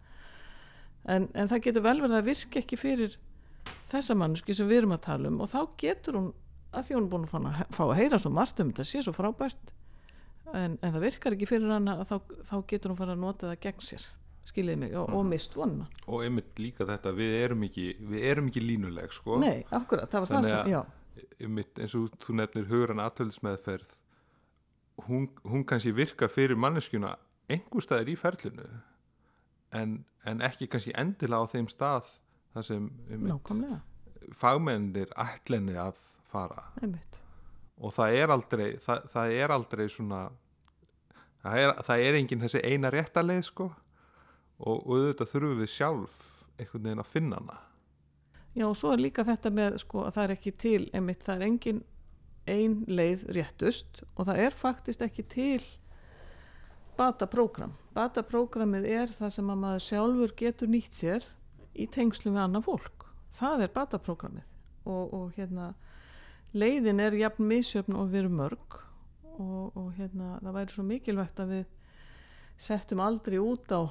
En, 1.04 1.30
en 1.32 1.52
það 1.52 1.64
getur 1.70 1.86
vel 1.88 1.98
verið 2.02 2.20
að 2.20 2.28
virka 2.32 2.60
ekki 2.60 2.80
fyrir 2.80 3.16
þessa 3.92 4.16
manneski 4.18 4.56
sem 4.58 4.68
við 4.68 4.84
erum 4.84 4.96
að 4.98 5.06
tala 5.08 5.32
um 5.32 5.40
og 5.44 5.52
þá 5.52 5.60
getur 5.80 6.20
hún 6.20 6.32
að 6.74 6.88
því 6.88 6.98
hún 6.98 7.06
er 7.06 7.12
búin 7.12 7.48
að 7.48 7.64
fá 7.76 7.84
að 7.86 7.98
heyra 8.00 8.20
svo 8.22 8.32
margt 8.34 8.60
um 8.64 8.72
þetta 8.72 8.86
sé 8.90 9.04
svo 9.06 9.14
frábært 9.16 9.74
en, 10.54 10.78
en 10.82 10.94
það 10.96 11.04
virkar 11.06 11.36
ekki 11.36 11.50
fyrir 11.50 11.74
hann 11.74 11.90
að 11.92 12.06
þá, 12.10 12.16
þá 12.50 12.56
getur 12.72 12.94
hún 12.94 13.00
fara 13.00 13.16
að 13.16 13.24
nota 13.24 13.52
það 13.52 13.60
gegn 13.68 13.86
sér 13.86 14.08
skiljiði 14.48 14.80
mig 14.80 14.96
og, 14.98 15.08
og 15.10 15.22
mhm. 15.24 15.34
mist 15.34 15.56
vonna 15.56 15.88
og 16.08 16.24
einmitt 16.26 16.60
líka 16.60 16.88
þetta, 16.88 17.14
við 17.16 17.36
erum 17.40 17.66
ekki 17.70 17.90
við 18.12 18.30
erum 18.32 18.50
ekki 18.52 18.64
línuleg 18.64 19.14
sko. 19.16 19.40
Nei, 19.42 19.64
akkurat, 19.72 20.10
það 20.12 20.26
var 20.26 20.32
Þannig 20.34 20.56
það 20.56 20.64
sem, 20.64 20.72
já. 20.74 21.28
einmitt, 21.48 21.80
eins 21.80 21.96
og 22.00 22.18
þú 22.24 22.40
nefnir 22.40 22.72
hugurann 22.72 23.04
aðtöldismeðferð 23.04 23.94
hún, 25.08 25.30
hún 25.48 25.64
kannski 25.68 25.94
virkar 25.96 26.32
fyrir 26.32 26.60
manneskjuna 26.60 27.16
einhver 27.52 27.86
staðir 27.86 28.14
í 28.14 28.20
ferlinu 28.20 28.68
en, 29.74 30.04
en 30.28 30.44
ekki 30.46 30.70
kannski 30.72 30.94
endilega 31.00 31.48
á 31.48 31.52
þeim 31.54 31.72
stað 31.72 32.12
þar 32.54 32.68
sem 32.68 32.92
fagmennir 34.38 35.10
ætlenni 35.20 35.76
að 35.80 35.98
fara. 36.32 36.70
Einmitt. 36.82 37.18
Og 37.84 37.94
það 37.96 38.20
er 38.22 38.34
aldrei 38.34 38.68
það, 38.82 39.08
það 39.12 39.38
er 39.40 39.54
aldrei 39.54 39.88
svona 39.92 40.22
það 41.44 41.60
er, 41.60 41.74
það 41.88 42.04
er 42.08 42.18
enginn 42.20 42.44
þessi 42.46 42.62
eina 42.64 42.92
réttarleið 42.94 43.48
sko 43.50 43.70
og, 44.60 44.76
og 44.78 44.96
auðvitað 44.98 45.32
þurfum 45.34 45.62
við 45.62 45.72
sjálf 45.74 46.18
einhvern 46.58 46.88
veginn 46.88 47.04
að 47.04 47.12
finna 47.12 47.40
hana. 47.42 47.60
Já 48.54 48.68
og 48.70 48.76
svo 48.78 48.92
er 48.94 49.02
líka 49.02 49.26
þetta 49.26 49.50
með 49.50 49.80
sko 49.82 50.04
að 50.06 50.18
það 50.18 50.26
er 50.26 50.36
ekki 50.36 50.56
til 50.62 50.82
einmitt 50.94 51.24
það 51.26 51.36
er 51.36 51.48
engin 51.48 51.80
ein 52.54 52.76
leið 52.92 53.24
réttust 53.38 54.04
og 54.14 54.28
það 54.28 54.42
er 54.46 54.58
faktist 54.58 55.02
ekki 55.02 55.24
til 55.32 55.62
bataprógram 57.00 57.74
bataprógramið 57.96 58.86
er 58.90 59.14
það 59.16 59.34
sem 59.38 59.50
að 59.50 59.62
maður 59.64 59.86
sjálfur 59.88 60.36
getur 60.38 60.70
nýtt 60.70 60.98
sér 60.98 61.26
í 61.74 61.88
tengslu 61.90 62.34
með 62.34 62.44
annað 62.48 62.68
fólk. 62.68 63.08
Það 63.34 63.66
er 63.66 63.74
bataprógramið 63.74 64.46
og, 64.86 65.14
og 65.14 65.38
hérna 65.38 65.72
leiðin 66.54 67.02
er 67.02 67.16
jafn 67.18 67.48
misjöfn 67.50 67.98
og 67.98 68.12
við 68.12 68.24
erum 68.24 68.40
mörg 68.42 68.80
og, 69.34 69.74
og 69.74 69.88
hérna, 69.98 70.38
það 70.44 70.58
væri 70.58 70.76
svo 70.76 70.86
mikilvægt 70.86 71.42
að 71.42 71.54
við 71.56 71.64
settum 72.62 73.02
aldrei 73.02 73.40
út 73.42 73.74
á 73.74 73.82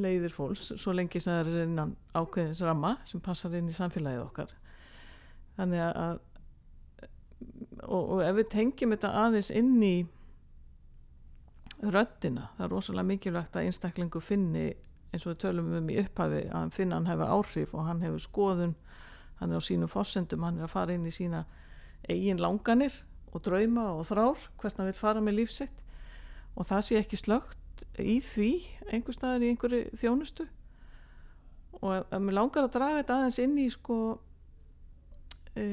leiðir 0.00 0.34
fólks 0.34 0.70
svo 0.76 0.94
lengi 0.94 1.20
sem 1.22 1.34
það 1.34 1.50
er 1.50 1.66
innan 1.66 1.96
ákveðins 2.14 2.62
ramma 2.66 2.96
sem 3.08 3.22
passar 3.22 3.54
inn 3.58 3.70
í 3.70 3.74
samfélagið 3.76 4.24
okkar. 4.24 4.54
Þannig 5.56 5.84
að 5.86 6.18
og, 7.84 8.02
og 8.02 8.20
ef 8.24 8.36
við 8.38 8.50
tengjum 8.52 8.94
þetta 8.94 9.12
aðeins 9.22 9.50
inn 9.54 9.76
í 9.84 9.96
röddina, 11.84 12.50
það 12.56 12.66
er 12.66 12.72
rosalega 12.72 13.10
mikilvægt 13.10 13.56
að 13.56 13.68
einstaklingu 13.68 14.22
finni 14.24 14.70
eins 15.12 15.26
og 15.26 15.34
við 15.34 15.42
tölum 15.44 15.74
um 15.78 15.90
í 15.92 15.98
upphafi 16.00 16.46
að 16.46 16.56
hann 16.56 16.72
finna 16.74 16.98
hann 16.98 17.10
hefur 17.10 17.32
áhrif 17.34 17.74
og 17.76 17.84
hann 17.88 18.02
hefur 18.04 18.22
skoðun 18.24 18.74
hann 19.40 19.52
er 19.52 19.60
á 19.60 19.64
sínum 19.64 19.90
fossendum, 19.92 20.44
hann 20.46 20.58
er 20.58 20.66
að 20.66 20.72
fara 20.72 20.96
inn 20.96 21.06
í 21.06 21.12
sína 21.12 21.44
eigin 22.08 22.40
langanir 22.40 22.96
og 23.32 23.44
drauma 23.44 23.90
og 23.98 24.06
þrár 24.08 24.48
hvert 24.60 24.80
hann 24.80 24.88
vil 24.88 24.96
fara 24.96 25.22
með 25.24 25.42
lífsitt 25.42 25.84
og 26.56 26.68
það 26.70 26.86
sé 26.86 27.00
ekki 27.02 27.20
slögt 27.20 27.60
í 28.00 28.18
því 28.24 28.50
einhver 28.92 29.16
staðar 29.16 29.44
í 29.44 29.50
einhverju 29.52 29.98
þjónustu. 30.00 30.46
Og 31.82 31.96
ef 31.98 32.22
mér 32.22 32.38
langar 32.38 32.66
að 32.66 32.76
draga 32.76 33.00
þetta 33.00 33.16
aðeins 33.20 33.40
inn 33.42 33.56
í 33.60 33.66
sko 33.72 33.96
e, 35.56 35.66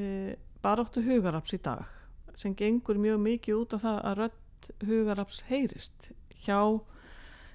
baráttu 0.64 1.04
hugaraps 1.04 1.54
í 1.56 1.60
dag 1.64 1.84
sem 2.38 2.54
gengur 2.58 2.98
mjög 2.98 3.20
mikið 3.22 3.60
út 3.60 3.76
af 3.76 3.84
það 3.84 4.00
að 4.00 4.18
rödd 4.20 4.68
hugaraps 4.88 5.44
heyrist 5.48 6.10
hjá 6.44 6.58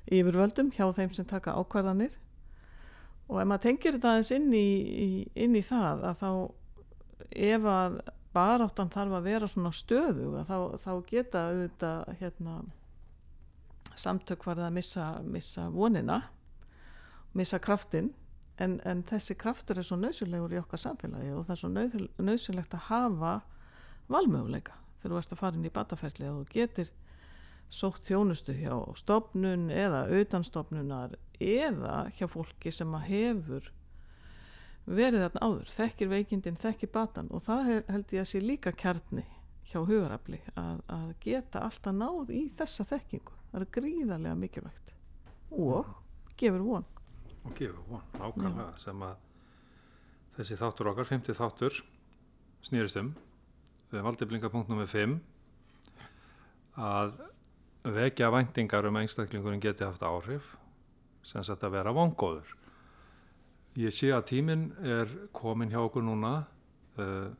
yfirvöldum, 0.09 0.71
hjá 0.73 0.87
þeim 0.95 1.11
sem 1.13 1.27
taka 1.27 1.57
ákvarðanir. 1.59 2.15
Og 3.29 3.41
ef 3.41 3.49
maður 3.49 3.65
tengir 3.67 3.97
þetta 3.97 4.13
aðeins 4.15 4.31
inn 4.33 4.47
í, 4.57 4.69
í, 4.89 5.09
inn 5.37 5.57
í 5.57 5.65
það 5.65 6.07
að 6.09 6.23
þá 6.23 6.31
ef 7.29 7.67
að 7.69 7.99
baráttan 8.33 8.91
þarf 8.93 9.17
að 9.19 9.27
vera 9.27 9.49
svona 9.49 9.71
stöðu 9.73 10.43
þá, 10.45 10.57
þá 10.81 10.91
geta 11.09 11.45
auðvitað 11.49 12.11
hérna 12.21 12.55
samtök 13.99 14.45
var 14.47 14.59
það 14.59 14.69
að 14.69 14.77
missa, 14.79 15.05
missa 15.23 15.69
vonina 15.73 16.21
missa 17.37 17.59
kraftin 17.61 18.13
en, 18.59 18.79
en 18.85 19.03
þessi 19.07 19.35
kraftur 19.39 19.79
er 19.79 19.87
svo 19.87 19.97
nöðsulegur 19.99 20.55
í 20.55 20.61
okkar 20.61 20.81
samfélagi 20.81 21.31
og 21.35 21.45
það 21.47 21.55
er 21.55 21.61
svo 21.61 22.25
nöðsulegt 22.25 22.75
að 22.75 22.87
hafa 22.89 23.33
valmöguleika 24.09 24.75
þegar 24.99 25.13
þú 25.13 25.21
ert 25.21 25.35
að 25.35 25.41
fara 25.43 25.59
inn 25.59 25.69
í 25.69 25.75
bataferli 25.75 26.27
að 26.27 26.39
þú 26.39 26.55
getur 26.55 26.91
sótt 27.69 28.07
þjónustu 28.09 28.55
hjá 28.57 28.73
stopnun 28.97 29.67
eða 29.69 30.05
utanstopnunar 30.19 31.13
eða 31.39 31.99
hjá 32.17 32.25
fólki 32.31 32.73
sem 32.73 32.95
að 32.97 33.05
hefur 33.11 33.69
verið 34.89 35.21
þarna 35.21 35.45
áður, 35.45 35.73
þekkir 35.75 36.09
veikindin, 36.09 36.57
þekkir 36.57 36.89
batan 36.93 37.29
og 37.29 37.43
það 37.45 37.67
held 37.91 38.15
ég 38.15 38.23
að 38.23 38.31
sé 38.31 38.41
líka 38.41 38.73
kjarni 38.73 39.25
hjá 39.69 39.83
hugarafli 39.83 40.39
að, 40.57 40.79
að 40.89 41.11
geta 41.21 41.61
alltaf 41.67 41.93
náð 41.93 42.33
í 42.33 42.47
þessa 42.57 42.87
þekkingu 42.89 43.38
það 43.51 43.61
er 43.61 43.71
gríðarlega 43.77 44.35
mikilvægt. 44.39 44.93
Og 45.51 45.89
gefur 46.39 46.65
von. 46.65 46.85
Og 47.45 47.55
gefur 47.57 47.81
von, 47.87 48.05
nákvæmlega 48.19 48.67
Já. 48.73 48.83
sem 48.83 49.01
að 49.05 49.25
þessi 50.37 50.59
þáttur 50.59 50.91
okkar 50.91 51.09
50 51.09 51.39
þáttur 51.39 51.81
snýrist 52.63 52.99
um 52.99 53.13
við 53.89 54.05
valdiblingapunktnum 54.05 54.81
með 54.83 54.93
5 54.93 55.17
að 56.79 57.17
vekja 57.89 58.29
væntingar 58.31 58.87
um 58.87 58.99
einstaklingurinn 59.01 59.63
geti 59.63 59.85
haft 59.87 60.03
áhrif 60.05 60.53
sem 61.25 61.43
sagt 61.43 61.63
að 61.63 61.75
vera 61.79 61.93
vongóður. 61.95 62.55
Ég 63.79 63.93
sé 63.95 64.11
að 64.13 64.27
tíminn 64.31 64.69
er 64.83 65.11
komin 65.35 65.71
hjá 65.71 65.81
okkur 65.81 66.03
núna. 66.03 66.43
Uh, 66.99 67.31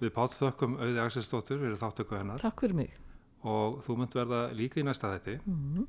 við 0.00 0.12
pátt 0.16 0.36
þökkum 0.38 0.78
auði 0.80 1.00
Axelsdóttur 1.02 1.60
við 1.60 1.72
erum 1.72 1.80
þáttöku 1.80 2.16
hennar. 2.16 2.42
Takk 2.42 2.62
fyrir 2.64 2.78
mig 2.78 2.92
og 3.42 3.80
þú 3.86 3.96
munt 3.96 4.14
verða 4.14 4.48
líka 4.56 4.80
í 4.80 4.86
næsta 4.86 5.12
þetti 5.14 5.40
mm 5.44 5.88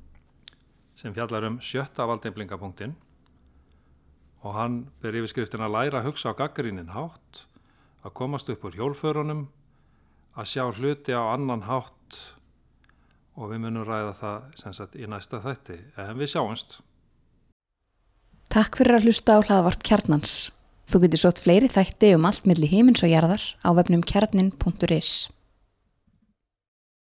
sem 1.02 1.14
fjallar 1.16 1.48
um 1.48 1.58
sjötta 1.62 2.06
valdeinblingapunktin 2.06 2.92
og 4.42 4.54
hann 4.56 4.76
ber 5.02 5.16
yfirskriftin 5.18 5.64
að 5.64 5.74
læra 5.76 6.00
að 6.02 6.10
hugsa 6.10 6.34
á 6.34 6.38
gaggrínin 6.38 6.92
hátt 6.94 7.44
að 8.02 8.14
komast 8.18 8.50
upp 8.52 8.64
úr 8.66 8.78
hjólförunum 8.78 9.46
að 10.36 10.48
sjá 10.52 10.64
hluti 10.72 11.14
á 11.14 11.22
annan 11.34 11.66
hátt. 11.68 12.18
Og 13.32 13.48
við 13.48 13.62
munum 13.64 13.86
ræða 13.88 14.12
það 14.18 14.48
sem 14.60 14.74
sagt 14.76 14.96
í 14.98 15.06
næsta 15.08 15.40
þetti 15.40 15.78
en 15.96 16.18
við 16.18 16.34
sjáumst. 16.34 16.80
Takk 18.52 18.76
fyrir 18.76 18.98
að 18.98 19.06
hlusta 19.08 19.38
á 19.38 19.44
hlaðvarp 19.46 19.86
kjarnans. 19.88 20.50
Þú 20.92 21.06
getur 21.06 21.22
sótt 21.22 21.40
fleiri 21.40 21.70
þætti 21.72 22.12
um 22.18 22.26
allt 22.28 22.44
millir 22.44 22.68
heimins 22.68 23.00
og 23.06 23.08
jarðar 23.08 23.46
á 23.64 23.68
webnum 23.72 24.02
kjarnin.is 24.04 25.30